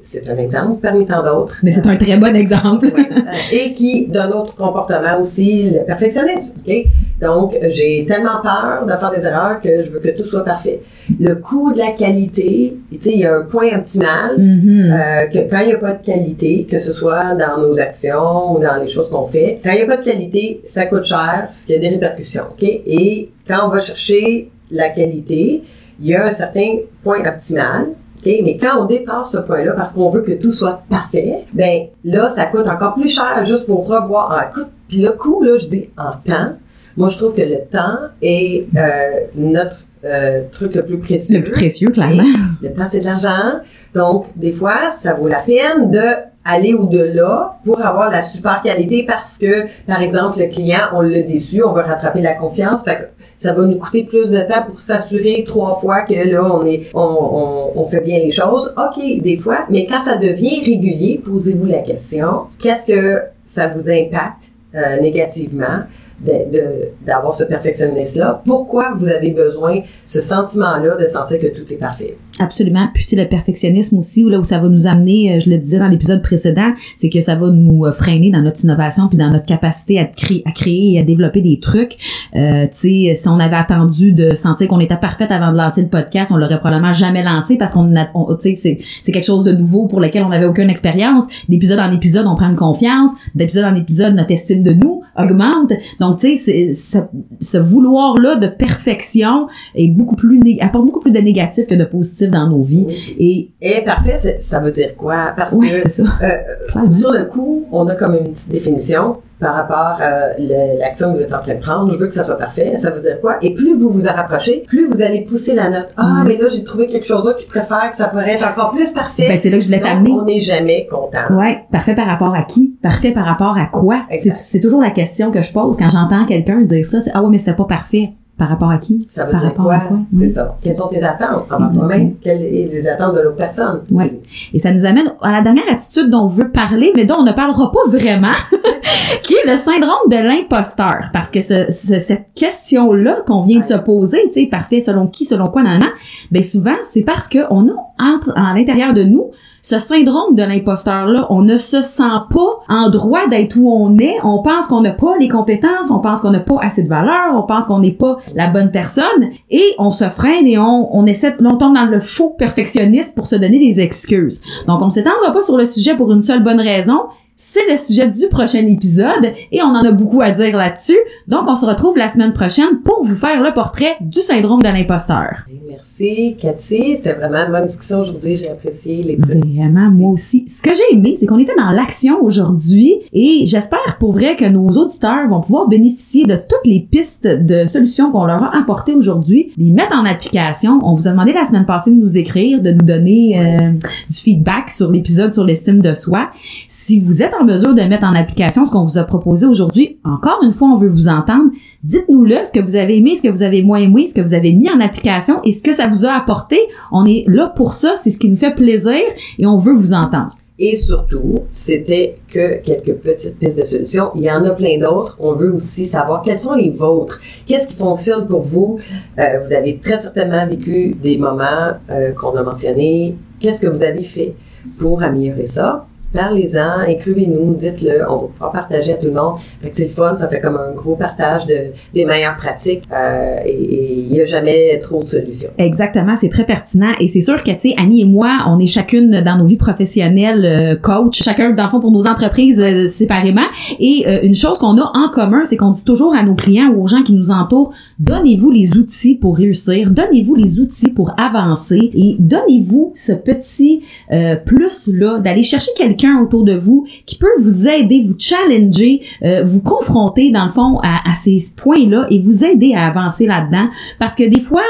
C'est 0.00 0.28
un 0.28 0.36
exemple 0.38 0.80
parmi 0.80 1.04
tant 1.06 1.22
d'autres. 1.22 1.58
Mais 1.62 1.70
c'est 1.70 1.86
un 1.86 1.96
très 1.96 2.16
bon 2.16 2.34
exemple. 2.34 2.88
Ouais. 2.98 3.06
Euh, 3.12 3.32
et 3.52 3.72
qui, 3.72 4.06
d'un 4.06 4.30
autre 4.30 4.54
comportement 4.54 5.20
aussi, 5.20 5.70
le 5.70 5.84
perfectionnisme. 5.84 6.58
OK? 6.66 6.84
Donc, 7.20 7.56
j'ai 7.64 8.06
tellement 8.06 8.40
peur 8.42 8.86
de 8.86 8.92
faire 8.96 9.10
des 9.10 9.26
erreurs 9.26 9.60
que 9.60 9.82
je 9.82 9.90
veux 9.90 10.00
que 10.00 10.08
tout 10.16 10.24
soit 10.24 10.44
parfait. 10.44 10.80
Le 11.20 11.34
coût 11.34 11.72
de 11.72 11.78
la 11.78 11.92
qualité, 11.92 12.76
il 12.90 13.18
y 13.18 13.26
a 13.26 13.36
un 13.36 13.42
point 13.42 13.76
optimal. 13.76 14.38
Mhm. 14.38 14.90
euh, 14.90 15.26
que 15.26 15.50
quand 15.50 15.60
il 15.60 15.66
n'y 15.66 15.72
a 15.72 15.78
pas 15.78 15.92
de 15.92 16.04
qualité, 16.04 16.66
que 16.68 16.78
ce 16.78 16.92
soit 16.92 17.34
dans 17.34 17.60
nos 17.60 17.80
actions 17.80 18.56
ou 18.56 18.60
dans 18.60 18.76
les 18.80 18.88
choses 18.88 19.08
qu'on 19.10 19.26
fait, 19.26 19.60
quand 19.62 19.70
il 19.70 19.76
n'y 19.76 19.82
a 19.82 19.86
pas 19.86 19.98
de 19.98 20.04
qualité, 20.04 20.60
ça 20.64 20.86
coûte 20.86 21.04
cher, 21.04 21.48
ce 21.50 21.66
qui 21.66 21.74
a 21.74 21.78
des 21.78 21.88
répercussions. 21.88 22.46
Et 22.62 23.28
quand 23.46 23.66
on 23.66 23.68
va 23.68 23.80
chercher 23.80 24.50
la 24.70 24.88
qualité, 24.90 25.62
il 26.00 26.06
y 26.06 26.14
a 26.14 26.24
un 26.24 26.30
certain 26.30 26.76
point 27.02 27.20
optimal. 27.26 27.88
OK? 28.18 28.32
Mais 28.44 28.56
quand 28.56 28.82
on 28.82 28.86
dépasse 28.86 29.32
ce 29.32 29.38
point-là, 29.38 29.72
parce 29.72 29.92
qu'on 29.92 30.08
veut 30.08 30.22
que 30.22 30.32
tout 30.32 30.52
soit 30.52 30.82
parfait, 30.88 31.44
ben 31.52 31.86
là, 32.04 32.28
ça 32.28 32.46
coûte 32.46 32.68
encore 32.68 32.94
plus 32.94 33.08
cher 33.08 33.44
juste 33.44 33.66
pour 33.66 33.86
revoir. 33.88 34.32
Ah, 34.32 34.50
écoute, 34.50 34.68
puis 34.88 34.98
le 34.98 35.12
coût, 35.12 35.42
là, 35.42 35.56
je 35.56 35.68
dis 35.68 35.90
en 35.96 36.12
temps. 36.12 36.56
Moi, 36.96 37.08
je 37.08 37.18
trouve 37.18 37.34
que 37.34 37.42
le 37.42 37.60
temps 37.70 37.98
est 38.20 38.66
euh, 38.76 39.26
notre 39.36 39.84
euh, 40.04 40.42
truc 40.50 40.74
le 40.74 40.84
plus 40.84 40.98
précieux. 40.98 41.38
Le 41.38 41.44
plus 41.44 41.52
précieux, 41.52 41.90
clairement. 41.90 42.24
Le 42.62 42.72
temps, 42.72 42.84
c'est 42.84 43.00
de 43.00 43.04
l'argent. 43.04 43.60
Donc, 43.94 44.26
des 44.36 44.52
fois, 44.52 44.90
ça 44.90 45.14
vaut 45.14 45.28
la 45.28 45.40
peine 45.40 45.90
de 45.90 46.04
aller 46.44 46.74
au-delà 46.74 47.58
pour 47.64 47.84
avoir 47.84 48.10
la 48.10 48.22
super 48.22 48.62
qualité 48.62 49.04
parce 49.04 49.36
que, 49.36 49.66
par 49.86 50.00
exemple, 50.00 50.38
le 50.38 50.46
client, 50.46 50.80
on 50.94 51.00
l'a 51.00 51.22
déçu, 51.22 51.62
on 51.62 51.72
veut 51.72 51.82
rattraper 51.82 52.20
la 52.20 52.34
confiance, 52.34 52.84
fait 52.84 52.96
que 52.96 53.02
ça 53.36 53.52
va 53.52 53.62
nous 53.64 53.76
coûter 53.76 54.04
plus 54.04 54.30
de 54.30 54.40
temps 54.40 54.62
pour 54.66 54.78
s'assurer 54.78 55.44
trois 55.46 55.76
fois 55.76 56.02
que 56.02 56.14
là, 56.14 56.44
on 56.44 56.64
est, 56.64 56.90
on, 56.94 57.86
fait 57.90 58.00
bien 58.00 58.18
les 58.18 58.30
choses. 58.30 58.74
OK, 58.76 59.22
des 59.22 59.36
fois, 59.36 59.66
mais 59.70 59.86
quand 59.86 60.00
ça 60.00 60.16
devient 60.16 60.60
régulier, 60.64 61.20
posez-vous 61.24 61.66
la 61.66 61.78
question, 61.78 62.46
qu'est-ce 62.58 62.86
que 62.86 63.22
ça 63.44 63.68
vous 63.68 63.90
impacte 63.90 64.50
euh, 64.74 65.00
négativement? 65.00 65.84
D'avoir 66.20 67.34
ce 67.34 67.44
perfectionniste-là. 67.44 68.42
Pourquoi 68.44 68.92
vous 68.96 69.08
avez 69.08 69.30
besoin 69.30 69.80
ce 70.04 70.20
sentiment-là 70.20 70.96
de 70.96 71.06
sentir 71.06 71.38
que 71.38 71.46
tout 71.46 71.72
est 71.72 71.76
parfait? 71.76 72.16
Absolument. 72.40 72.88
Puis 72.94 73.04
tu 73.04 73.10
sais, 73.10 73.22
le 73.22 73.28
perfectionnisme 73.28 73.98
aussi, 73.98 74.22
là 74.24 74.38
où 74.38 74.44
ça 74.44 74.58
va 74.58 74.68
nous 74.68 74.86
amener, 74.86 75.34
euh, 75.34 75.40
je 75.40 75.50
le 75.50 75.58
disais 75.58 75.78
dans 75.78 75.88
l'épisode 75.88 76.22
précédent, 76.22 76.72
c'est 76.96 77.10
que 77.10 77.20
ça 77.20 77.34
va 77.34 77.50
nous 77.50 77.84
euh, 77.84 77.92
freiner 77.92 78.30
dans 78.30 78.40
notre 78.40 78.62
innovation 78.62 79.08
puis 79.08 79.18
dans 79.18 79.30
notre 79.30 79.46
capacité 79.46 79.98
à 79.98 80.04
créer, 80.04 80.42
à 80.46 80.52
créer 80.52 80.94
et 80.94 81.00
à 81.00 81.02
développer 81.02 81.40
des 81.40 81.58
trucs. 81.58 81.96
Euh, 82.36 82.66
tu 82.66 83.06
sais, 83.08 83.14
si 83.14 83.28
on 83.28 83.40
avait 83.40 83.56
attendu 83.56 84.12
de 84.12 84.34
sentir 84.34 84.68
qu'on 84.68 84.80
était 84.80 84.96
parfaite 84.96 85.32
avant 85.32 85.52
de 85.52 85.56
lancer 85.56 85.82
le 85.82 85.88
podcast, 85.88 86.30
on 86.32 86.36
l'aurait 86.36 86.60
probablement 86.60 86.92
jamais 86.92 87.22
lancé 87.22 87.58
parce 87.58 87.72
qu'on 87.72 87.96
a, 87.96 88.06
tu 88.40 88.54
sais, 88.54 88.78
c'est 89.02 89.12
quelque 89.12 89.26
chose 89.26 89.44
de 89.44 89.52
nouveau 89.52 89.86
pour 89.86 90.00
lequel 90.00 90.22
on 90.22 90.28
n'avait 90.28 90.46
aucune 90.46 90.70
expérience. 90.70 91.26
D'épisode 91.48 91.80
en 91.80 91.90
épisode, 91.90 92.26
on 92.26 92.36
prend 92.36 92.50
une 92.50 92.56
confiance. 92.56 93.10
D'épisode 93.34 93.64
en 93.64 93.74
épisode, 93.74 94.14
notre 94.14 94.30
estime 94.30 94.62
de 94.62 94.72
nous 94.72 95.02
augmente. 95.16 95.72
Donc, 96.00 96.07
tu 96.14 96.36
sais, 96.36 96.72
ce, 96.72 96.98
ce 97.40 97.58
vouloir-là 97.58 98.36
de 98.36 98.48
perfection 98.48 99.46
est 99.74 99.88
beaucoup 99.88 100.16
plus, 100.16 100.40
apporte 100.60 100.86
beaucoup 100.86 101.00
plus 101.00 101.12
de 101.12 101.20
négatif 101.20 101.66
que 101.66 101.74
de 101.74 101.84
positif 101.84 102.30
dans 102.30 102.48
nos 102.48 102.62
vies. 102.62 102.86
Et, 103.18 103.50
et 103.60 103.84
parfait, 103.84 104.36
ça 104.38 104.60
veut 104.60 104.70
dire 104.70 104.94
quoi? 104.96 105.32
Parce 105.36 105.54
oui, 105.54 105.70
que 105.70 105.76
ça. 105.76 106.02
Euh, 106.22 106.90
sur 106.90 107.12
le 107.12 107.24
coup, 107.24 107.64
on 107.72 107.86
a 107.88 107.94
comme 107.94 108.14
une 108.14 108.30
petite 108.30 108.50
définition 108.50 109.16
par 109.40 109.54
rapport 109.54 110.00
à 110.00 110.38
l'action 110.38 111.12
que 111.12 111.16
vous 111.16 111.22
êtes 111.22 111.34
en 111.34 111.40
train 111.40 111.54
de 111.54 111.60
prendre. 111.60 111.92
Je 111.92 111.98
veux 111.98 112.06
que 112.06 112.12
ça 112.12 112.22
soit 112.24 112.38
parfait. 112.38 112.76
Ça 112.76 112.90
veut 112.90 113.00
dire 113.00 113.20
quoi? 113.20 113.36
Et 113.42 113.54
plus 113.54 113.76
vous 113.76 113.90
vous 113.90 114.08
en 114.08 114.12
rapprochez, 114.12 114.64
plus 114.66 114.86
vous 114.88 115.02
allez 115.02 115.22
pousser 115.22 115.54
la 115.54 115.70
note. 115.70 115.88
Ah, 115.96 116.24
mais 116.26 116.36
là, 116.36 116.48
j'ai 116.52 116.64
trouvé 116.64 116.86
quelque 116.86 117.06
chose 117.06 117.26
là 117.26 117.34
qui 117.34 117.46
préfère 117.46 117.90
que 117.90 117.96
ça 117.96 118.08
pourrait 118.08 118.34
être 118.34 118.46
encore 118.46 118.72
plus 118.72 118.92
parfait. 118.92 119.28
Ben, 119.28 119.38
c'est 119.38 119.50
là 119.50 119.56
que 119.56 119.62
je 119.62 119.68
voulais 119.68 119.80
t'amener. 119.80 120.10
On 120.10 120.24
n'est 120.24 120.40
jamais 120.40 120.86
content. 120.90 121.36
Ouais, 121.36 121.64
parfait 121.70 121.94
par 121.94 122.06
rapport 122.06 122.34
à 122.34 122.42
qui? 122.42 122.76
Parfait 122.82 123.12
par 123.12 123.24
rapport 123.24 123.56
à 123.56 123.66
quoi? 123.66 124.02
C'est 124.18 124.60
toujours 124.60 124.82
la 124.82 124.90
question 124.90 125.30
que 125.30 125.42
je 125.42 125.52
pose 125.52 125.78
quand 125.78 125.88
j'entends 125.88 126.26
quelqu'un 126.26 126.62
dire 126.62 126.86
ça. 126.86 126.98
Ah 127.14 127.22
ouais, 127.22 127.30
mais 127.30 127.38
c'était 127.38 127.56
pas 127.56 127.64
parfait. 127.64 128.10
Par 128.38 128.48
rapport 128.48 128.70
à 128.70 128.78
qui? 128.78 129.04
Ça 129.10 129.24
veut 129.24 129.32
par 129.32 129.40
dire 129.40 129.48
rapport 129.50 129.64
quoi? 129.64 129.74
à 129.74 129.80
quoi? 129.80 129.96
C'est 130.12 130.28
ça. 130.28 130.56
Quelles 130.62 130.74
sont 130.74 130.86
tes 130.86 131.02
attentes 131.02 131.46
envers 131.50 131.72
toi-même? 131.74 132.14
Quelles 132.22 132.38
sont 132.38 132.72
les 132.74 132.88
attentes 132.88 133.16
de 133.16 133.20
l'autre 133.20 133.36
personne? 133.36 133.82
Aussi? 133.92 134.20
Et 134.54 134.58
ça 134.60 134.70
nous 134.72 134.86
amène 134.86 135.12
à 135.20 135.32
la 135.32 135.42
dernière 135.42 135.64
attitude 135.70 136.08
dont 136.08 136.20
on 136.22 136.26
veut 136.28 136.50
parler, 136.52 136.92
mais 136.94 137.04
dont 137.04 137.16
on 137.18 137.24
ne 137.24 137.32
parlera 137.32 137.72
pas 137.72 137.90
vraiment, 137.90 138.30
qui 139.22 139.34
est 139.34 139.50
le 139.50 139.56
syndrome 139.56 140.08
de 140.08 140.16
l'imposteur. 140.16 141.10
Parce 141.12 141.30
que 141.32 141.40
ce, 141.40 141.66
ce- 141.70 141.98
cette 141.98 142.26
question-là 142.34 143.22
qu'on 143.26 143.42
vient 143.42 143.58
de 143.60 143.64
se 143.64 143.74
poser, 143.74 144.18
tu 144.32 144.42
sais, 144.44 144.46
parfait, 144.48 144.80
selon 144.80 145.08
qui, 145.08 145.24
selon 145.24 145.48
quoi, 145.48 145.62
nan, 145.64 145.80
nan, 145.80 145.90
ben 146.30 146.42
souvent, 146.44 146.76
c'est 146.84 147.02
parce 147.02 147.28
que 147.28 147.38
on 147.50 147.68
a 147.68 147.72
entre, 148.00 148.32
à 148.36 148.54
l'intérieur 148.54 148.94
de 148.94 149.02
nous 149.02 149.30
ce 149.62 149.78
syndrome 149.78 150.34
de 150.34 150.42
l'imposteur-là, 150.42 151.26
on 151.30 151.42
ne 151.42 151.58
se 151.58 151.82
sent 151.82 152.02
pas 152.30 152.60
en 152.68 152.90
droit 152.90 153.26
d'être 153.28 153.56
où 153.56 153.70
on 153.70 153.98
est. 153.98 154.16
On 154.22 154.42
pense 154.42 154.68
qu'on 154.68 154.80
n'a 154.80 154.92
pas 154.92 155.16
les 155.18 155.28
compétences, 155.28 155.90
on 155.90 156.00
pense 156.00 156.22
qu'on 156.22 156.30
n'a 156.30 156.40
pas 156.40 156.58
assez 156.60 156.82
de 156.82 156.88
valeur, 156.88 157.34
on 157.34 157.42
pense 157.42 157.66
qu'on 157.66 157.80
n'est 157.80 157.92
pas 157.92 158.18
la 158.34 158.48
bonne 158.48 158.70
personne, 158.70 159.30
et 159.50 159.74
on 159.78 159.90
se 159.90 160.04
freine 160.04 160.46
et 160.46 160.58
on, 160.58 161.06
essaie, 161.06 161.34
on 161.40 161.56
dans 161.56 161.88
le 161.90 162.00
faux 162.00 162.30
perfectionniste 162.30 163.14
pour 163.14 163.26
se 163.26 163.36
donner 163.36 163.58
des 163.58 163.80
excuses. 163.80 164.42
Donc, 164.66 164.80
on 164.82 164.90
s'étendra 164.90 165.32
pas 165.32 165.42
sur 165.42 165.56
le 165.56 165.64
sujet 165.64 165.96
pour 165.96 166.12
une 166.12 166.22
seule 166.22 166.42
bonne 166.42 166.60
raison. 166.60 167.02
C'est 167.40 167.70
le 167.70 167.76
sujet 167.76 168.08
du 168.08 168.28
prochain 168.32 168.66
épisode 168.66 169.32
et 169.52 169.62
on 169.62 169.66
en 169.66 169.84
a 169.84 169.92
beaucoup 169.92 170.20
à 170.20 170.32
dire 170.32 170.56
là-dessus. 170.56 170.98
Donc, 171.28 171.42
on 171.46 171.54
se 171.54 171.64
retrouve 171.64 171.96
la 171.96 172.08
semaine 172.08 172.32
prochaine 172.32 172.80
pour 172.82 173.04
vous 173.04 173.14
faire 173.14 173.40
le 173.40 173.54
portrait 173.54 173.96
du 174.00 174.18
syndrome 174.18 174.60
de 174.60 174.66
l'imposteur. 174.66 175.44
Merci, 175.68 176.34
Cathy. 176.36 176.96
C'était 176.96 177.14
vraiment 177.14 177.46
une 177.46 177.52
bonne 177.52 177.64
discussion 177.64 178.00
aujourd'hui. 178.00 178.38
J'ai 178.38 178.50
apprécié 178.50 179.04
les. 179.04 179.14
Vraiment, 179.14 179.88
moi 179.88 180.10
aussi. 180.10 180.48
Ce 180.48 180.60
que 180.60 180.70
j'ai 180.74 180.96
aimé, 180.96 181.14
c'est 181.16 181.26
qu'on 181.26 181.38
était 181.38 181.54
dans 181.56 181.70
l'action 181.70 182.20
aujourd'hui 182.24 182.96
et 183.12 183.44
j'espère 183.46 183.98
pour 184.00 184.10
vrai 184.10 184.34
que 184.34 184.46
nos 184.46 184.70
auditeurs 184.70 185.28
vont 185.28 185.40
pouvoir 185.40 185.68
bénéficier 185.68 186.24
de 186.24 186.34
toutes 186.34 186.64
les 186.66 186.80
pistes 186.80 187.28
de 187.28 187.66
solutions 187.66 188.10
qu'on 188.10 188.24
leur 188.24 188.42
a 188.42 188.58
apportées 188.58 188.94
aujourd'hui, 188.94 189.52
les 189.56 189.70
mettre 189.70 189.94
en 189.94 190.04
application. 190.04 190.80
On 190.82 190.94
vous 190.94 191.06
a 191.06 191.12
demandé 191.12 191.32
la 191.32 191.44
semaine 191.44 191.66
passée 191.66 191.92
de 191.92 191.96
nous 191.96 192.18
écrire, 192.18 192.60
de 192.60 192.72
nous 192.72 192.84
donner 192.84 193.38
euh, 193.38 193.70
du 194.10 194.16
feedback 194.16 194.70
sur 194.70 194.90
l'épisode 194.90 195.32
sur 195.32 195.44
l'estime 195.44 195.80
de 195.80 195.94
soi. 195.94 196.30
Si 196.66 196.98
vous 196.98 197.22
êtes 197.22 197.27
en 197.40 197.44
mesure 197.44 197.74
de 197.74 197.82
mettre 197.82 198.04
en 198.04 198.14
application 198.14 198.66
ce 198.66 198.70
qu'on 198.70 198.84
vous 198.84 198.98
a 198.98 199.04
proposé 199.04 199.46
aujourd'hui, 199.46 199.98
encore 200.04 200.40
une 200.42 200.52
fois, 200.52 200.68
on 200.68 200.76
veut 200.76 200.88
vous 200.88 201.08
entendre. 201.08 201.50
Dites-nous-le, 201.82 202.44
ce 202.44 202.52
que 202.52 202.60
vous 202.60 202.76
avez 202.76 202.96
aimé, 202.96 203.16
ce 203.16 203.22
que 203.22 203.28
vous 203.28 203.42
avez 203.42 203.62
moins 203.62 203.78
aimé, 203.78 204.06
ce 204.06 204.14
que 204.14 204.20
vous 204.20 204.34
avez 204.34 204.52
mis 204.52 204.70
en 204.70 204.80
application 204.80 205.40
et 205.44 205.52
ce 205.52 205.62
que 205.62 205.72
ça 205.72 205.86
vous 205.86 206.06
a 206.06 206.12
apporté. 206.12 206.58
On 206.92 207.06
est 207.06 207.24
là 207.26 207.48
pour 207.48 207.74
ça, 207.74 207.94
c'est 207.96 208.10
ce 208.10 208.18
qui 208.18 208.28
nous 208.28 208.36
fait 208.36 208.54
plaisir 208.54 209.00
et 209.38 209.46
on 209.46 209.56
veut 209.56 209.74
vous 209.74 209.92
entendre. 209.92 210.36
Et 210.60 210.74
surtout, 210.74 211.44
c'était 211.52 212.18
que 212.26 212.60
quelques 212.60 212.94
petites 212.94 213.38
pistes 213.38 213.58
de 213.58 213.64
solutions. 213.64 214.10
Il 214.16 214.22
y 214.22 214.30
en 214.30 214.44
a 214.44 214.50
plein 214.50 214.76
d'autres. 214.76 215.16
On 215.20 215.32
veut 215.32 215.52
aussi 215.52 215.86
savoir 215.86 216.22
quelles 216.22 216.40
sont 216.40 216.56
les 216.56 216.70
vôtres. 216.70 217.20
Qu'est-ce 217.46 217.68
qui 217.68 217.76
fonctionne 217.76 218.26
pour 218.26 218.42
vous? 218.42 218.80
Euh, 219.18 219.38
vous 219.40 219.52
avez 219.54 219.78
très 219.78 219.98
certainement 219.98 220.44
vécu 220.48 220.96
des 221.00 221.16
moments 221.16 221.74
euh, 221.90 222.10
qu'on 222.12 222.36
a 222.36 222.42
mentionnés. 222.42 223.16
Qu'est-ce 223.38 223.60
que 223.60 223.68
vous 223.68 223.84
avez 223.84 224.02
fait 224.02 224.34
pour 224.78 225.00
améliorer 225.00 225.46
ça? 225.46 225.86
Parlez-en, 226.12 226.82
écrivez-nous, 226.88 227.54
dites-le, 227.54 228.02
on 228.08 228.16
va 228.16 228.26
pouvoir 228.28 228.52
partager 228.52 228.92
à 228.92 228.96
tout 228.96 229.06
le 229.06 229.12
monde. 229.12 229.34
C'est 229.70 229.84
le 229.84 229.90
fun, 229.90 230.16
ça 230.16 230.28
fait 230.28 230.40
comme 230.40 230.56
un 230.56 230.72
gros 230.74 230.96
partage 230.96 231.46
de, 231.46 231.66
des 231.94 232.04
meilleures 232.04 232.36
pratiques 232.36 232.84
euh, 232.92 233.38
et 233.44 234.04
il 234.08 234.08
n'y 234.08 234.20
a 234.20 234.24
jamais 234.24 234.78
trop 234.78 235.02
de 235.02 235.08
solutions. 235.08 235.50
Exactement, 235.58 236.16
c'est 236.16 236.30
très 236.30 236.44
pertinent 236.44 236.92
et 236.98 237.08
c'est 237.08 237.20
sûr 237.20 237.42
que 237.42 237.50
tu 237.50 237.58
sais 237.58 237.74
Annie 237.76 238.02
et 238.02 238.06
moi, 238.06 238.44
on 238.46 238.58
est 238.58 238.66
chacune 238.66 239.22
dans 239.22 239.36
nos 239.36 239.44
vies 239.44 239.56
professionnelles 239.56 240.44
euh, 240.44 240.76
coach, 240.76 241.22
chacun 241.22 241.50
dans 241.50 241.64
le 241.64 241.70
fond 241.70 241.80
pour 241.80 241.92
nos 241.92 242.06
entreprises 242.06 242.60
euh, 242.60 242.86
séparément 242.86 243.42
et 243.78 244.06
une 244.22 244.34
chose 244.34 244.58
qu'on 244.58 244.78
a 244.78 244.90
en 244.94 245.08
commun, 245.10 245.44
c'est 245.44 245.56
qu'on 245.56 245.70
dit 245.70 245.84
toujours 245.84 246.14
à 246.14 246.22
nos 246.22 246.34
clients 246.34 246.72
ou 246.74 246.84
aux 246.84 246.86
gens 246.86 247.02
qui 247.02 247.12
nous 247.12 247.30
entourent, 247.30 247.72
donnez-vous 247.98 248.50
les 248.50 248.76
outils 248.76 249.16
pour 249.16 249.36
réussir, 249.36 249.90
donnez-vous 249.90 250.34
les 250.34 250.60
outils 250.60 250.90
pour 250.90 251.14
avancer 251.20 251.90
et 251.94 252.16
donnez-vous 252.18 252.92
ce 252.94 253.12
petit 253.12 253.82
euh, 254.12 254.36
plus 254.36 254.88
là 254.92 255.18
d'aller 255.18 255.42
chercher 255.42 255.70
quelqu'un 255.76 255.97
autour 256.22 256.44
de 256.44 256.54
vous 256.54 256.86
qui 257.06 257.16
peut 257.16 257.26
vous 257.40 257.68
aider, 257.68 258.02
vous 258.06 258.14
challenger, 258.18 259.00
euh, 259.22 259.42
vous 259.44 259.62
confronter 259.62 260.30
dans 260.30 260.44
le 260.44 260.50
fond 260.50 260.78
à, 260.82 261.10
à 261.10 261.14
ces 261.14 261.38
points-là 261.56 262.06
et 262.10 262.18
vous 262.20 262.44
aider 262.44 262.74
à 262.74 262.86
avancer 262.86 263.26
là-dedans 263.26 263.68
parce 263.98 264.14
que 264.16 264.28
des 264.28 264.40
fois 264.40 264.62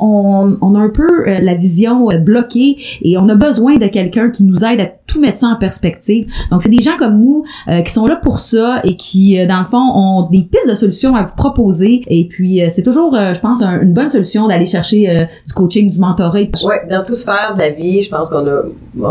on, 0.00 0.56
on 0.60 0.74
a 0.74 0.78
un 0.80 0.88
peu 0.88 1.06
euh, 1.28 1.38
la 1.40 1.54
vision 1.54 2.10
euh, 2.10 2.18
bloquée 2.18 2.76
et 3.02 3.16
on 3.16 3.28
a 3.28 3.36
besoin 3.36 3.76
de 3.76 3.86
quelqu'un 3.86 4.28
qui 4.28 4.42
nous 4.42 4.64
aide 4.64 4.80
à 4.80 4.86
tout 5.06 5.20
mettre 5.20 5.38
ça 5.38 5.46
en 5.46 5.56
perspective. 5.56 6.26
Donc 6.50 6.62
c'est 6.62 6.68
des 6.68 6.80
gens 6.80 6.96
comme 6.98 7.16
nous 7.20 7.44
euh, 7.68 7.80
qui 7.82 7.92
sont 7.92 8.04
là 8.04 8.16
pour 8.16 8.40
ça 8.40 8.80
et 8.82 8.96
qui 8.96 9.38
euh, 9.38 9.46
dans 9.46 9.58
le 9.58 9.64
fond 9.64 9.92
ont 9.94 10.28
des 10.30 10.42
pistes 10.42 10.68
de 10.68 10.74
solutions 10.74 11.14
à 11.14 11.22
vous 11.22 11.36
proposer 11.36 12.02
et 12.08 12.26
puis 12.26 12.60
euh, 12.60 12.66
c'est 12.70 12.82
toujours 12.82 13.14
je 13.14 13.38
pense 13.40 13.62
un- 13.62 13.80
une 13.82 13.92
bonne 13.94 14.10
solution 14.10 14.48
d'aller 14.48 14.66
chercher 14.66 15.28
du 15.46 15.52
coaching, 15.54 15.88
du 15.90 15.98
mentorat. 16.00 16.38
Ouais, 16.64 16.82
dans 16.90 17.04
tout 17.04 17.14
sphère 17.14 17.52
de 17.54 17.60
la 17.60 17.70
vie, 17.70 18.02
je 18.02 18.10
pense 18.10 18.28
qu'on 18.28 18.44
a, 18.48 18.62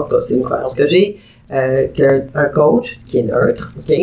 cas, 0.09 0.19
c'est 0.19 0.35
une 0.35 0.43
croyance 0.43 0.75
que 0.75 0.85
j'ai, 0.85 1.17
euh, 1.51 1.87
qu'un 1.93 2.21
un 2.35 2.45
coach 2.45 2.99
qui 3.05 3.19
est 3.19 3.23
neutre, 3.23 3.73
ok, 3.77 3.93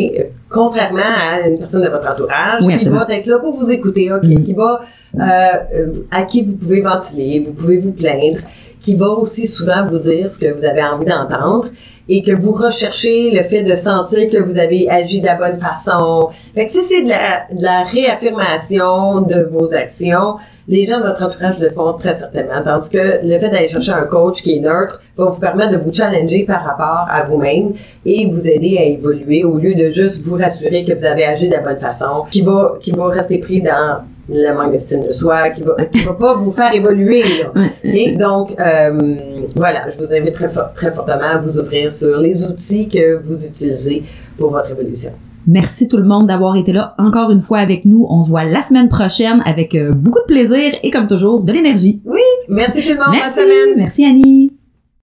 contrairement 0.49 1.01
à 1.01 1.47
une 1.47 1.57
personne 1.57 1.83
de 1.83 1.89
votre 1.89 2.09
entourage 2.09 2.61
Oui, 2.63 2.77
qui 2.77 2.87
va 2.89 3.05
être 3.09 3.25
là 3.25 3.39
pour 3.39 3.55
vous 3.55 3.71
écouter, 3.71 4.11
ok, 4.11 4.23
Mhm. 4.23 4.43
qui 4.43 4.53
va, 4.53 4.81
euh, 5.19 5.87
à 6.11 6.23
qui 6.23 6.43
vous 6.43 6.53
pouvez 6.53 6.81
ventiler, 6.81 7.39
vous 7.45 7.51
pouvez 7.53 7.77
vous 7.77 7.91
plaindre, 7.93 8.39
qui 8.81 8.95
va 8.95 9.07
aussi 9.07 9.47
souvent 9.47 9.85
vous 9.85 9.99
dire 9.99 10.29
ce 10.29 10.39
que 10.39 10.51
vous 10.51 10.65
avez 10.65 10.83
envie 10.83 11.05
d'entendre 11.05 11.67
et 12.09 12.23
que 12.23 12.35
vous 12.35 12.51
recherchez 12.51 13.31
le 13.31 13.43
fait 13.43 13.63
de 13.63 13.75
sentir 13.75 14.27
que 14.27 14.41
vous 14.41 14.57
avez 14.57 14.89
agi 14.89 15.21
de 15.21 15.27
la 15.27 15.35
bonne 15.35 15.57
façon. 15.57 16.29
Fait 16.53 16.65
que 16.65 16.71
si 16.71 16.81
c'est 16.81 17.03
de 17.03 17.09
la, 17.09 17.45
de 17.53 17.63
la 17.63 17.83
réaffirmation 17.83 19.21
de 19.21 19.47
vos 19.49 19.73
actions, 19.75 20.35
les 20.67 20.85
gens 20.85 20.99
de 20.99 21.05
votre 21.05 21.23
entourage 21.23 21.59
le 21.59 21.69
font 21.69 21.93
très 21.93 22.13
certainement. 22.13 22.61
Tandis 22.63 22.89
que 22.89 23.19
le 23.23 23.39
fait 23.39 23.49
d'aller 23.49 23.67
chercher 23.67 23.91
un 23.91 24.05
coach 24.05 24.41
qui 24.41 24.57
est 24.57 24.59
neutre 24.59 24.99
va 25.15 25.25
vous 25.25 25.39
permettre 25.39 25.71
de 25.71 25.77
vous 25.77 25.93
challenger 25.93 26.43
par 26.43 26.63
rapport 26.63 27.05
à 27.09 27.23
vous-même 27.23 27.73
et 28.05 28.27
vous 28.29 28.49
aider 28.49 28.77
à 28.77 28.83
évoluer 28.83 29.43
au 29.43 29.57
lieu 29.57 29.75
de 29.75 29.89
juste 29.89 30.23
vous 30.23 30.35
rassurer 30.35 30.83
que 30.83 30.93
vous 30.93 31.05
avez 31.05 31.25
agi 31.25 31.47
de 31.47 31.53
la 31.53 31.61
bonne 31.61 31.79
façon, 31.79 32.25
qui 32.31 32.41
va, 32.41 32.77
qui 32.79 32.91
va 32.91 33.07
rester 33.07 33.37
pris 33.37 33.61
dans 33.61 34.01
le 34.29 34.53
manque 34.53 34.71
d'estime 34.71 35.03
de 35.05 35.11
soi, 35.11 35.49
qui 35.49 35.61
va, 35.63 35.85
qui 35.85 35.99
va 35.99 36.13
pas 36.13 36.35
vous 36.35 36.51
faire 36.51 36.73
évoluer, 36.73 37.21
là. 37.23 37.61
Et 37.83 38.11
donc, 38.11 38.55
euh, 38.59 39.15
voilà, 39.55 39.89
je 39.89 39.97
vous 39.97 40.13
invite 40.13 40.33
très, 40.33 40.49
fort- 40.49 40.71
très 40.73 40.91
fortement 40.91 41.31
à 41.33 41.37
vous 41.37 41.59
ouvrir 41.59 41.91
sur 41.91 42.17
les 42.19 42.45
outils 42.45 42.87
que 42.87 43.17
vous 43.23 43.45
utilisez 43.45 44.03
pour 44.37 44.51
votre 44.51 44.71
évolution. 44.71 45.11
Merci 45.47 45.87
tout 45.87 45.97
le 45.97 46.03
monde 46.03 46.27
d'avoir 46.27 46.55
été 46.55 46.71
là 46.71 46.93
encore 46.99 47.31
une 47.31 47.41
fois 47.41 47.57
avec 47.57 47.83
nous. 47.85 48.05
On 48.09 48.21
se 48.21 48.29
voit 48.29 48.43
la 48.43 48.61
semaine 48.61 48.89
prochaine 48.89 49.41
avec 49.43 49.73
euh, 49.73 49.91
beaucoup 49.91 50.19
de 50.19 50.25
plaisir 50.25 50.71
et 50.83 50.91
comme 50.91 51.07
toujours 51.07 51.41
de 51.43 51.51
l'énergie. 51.51 52.01
Merci 52.47 52.83
tout 52.83 52.89
le 52.89 52.95
monde. 52.97 53.05
Bonne 53.07 53.15
Merci, 53.15 53.39
semaine. 53.39 53.73
merci 53.75 54.05
Annie. 54.05 54.51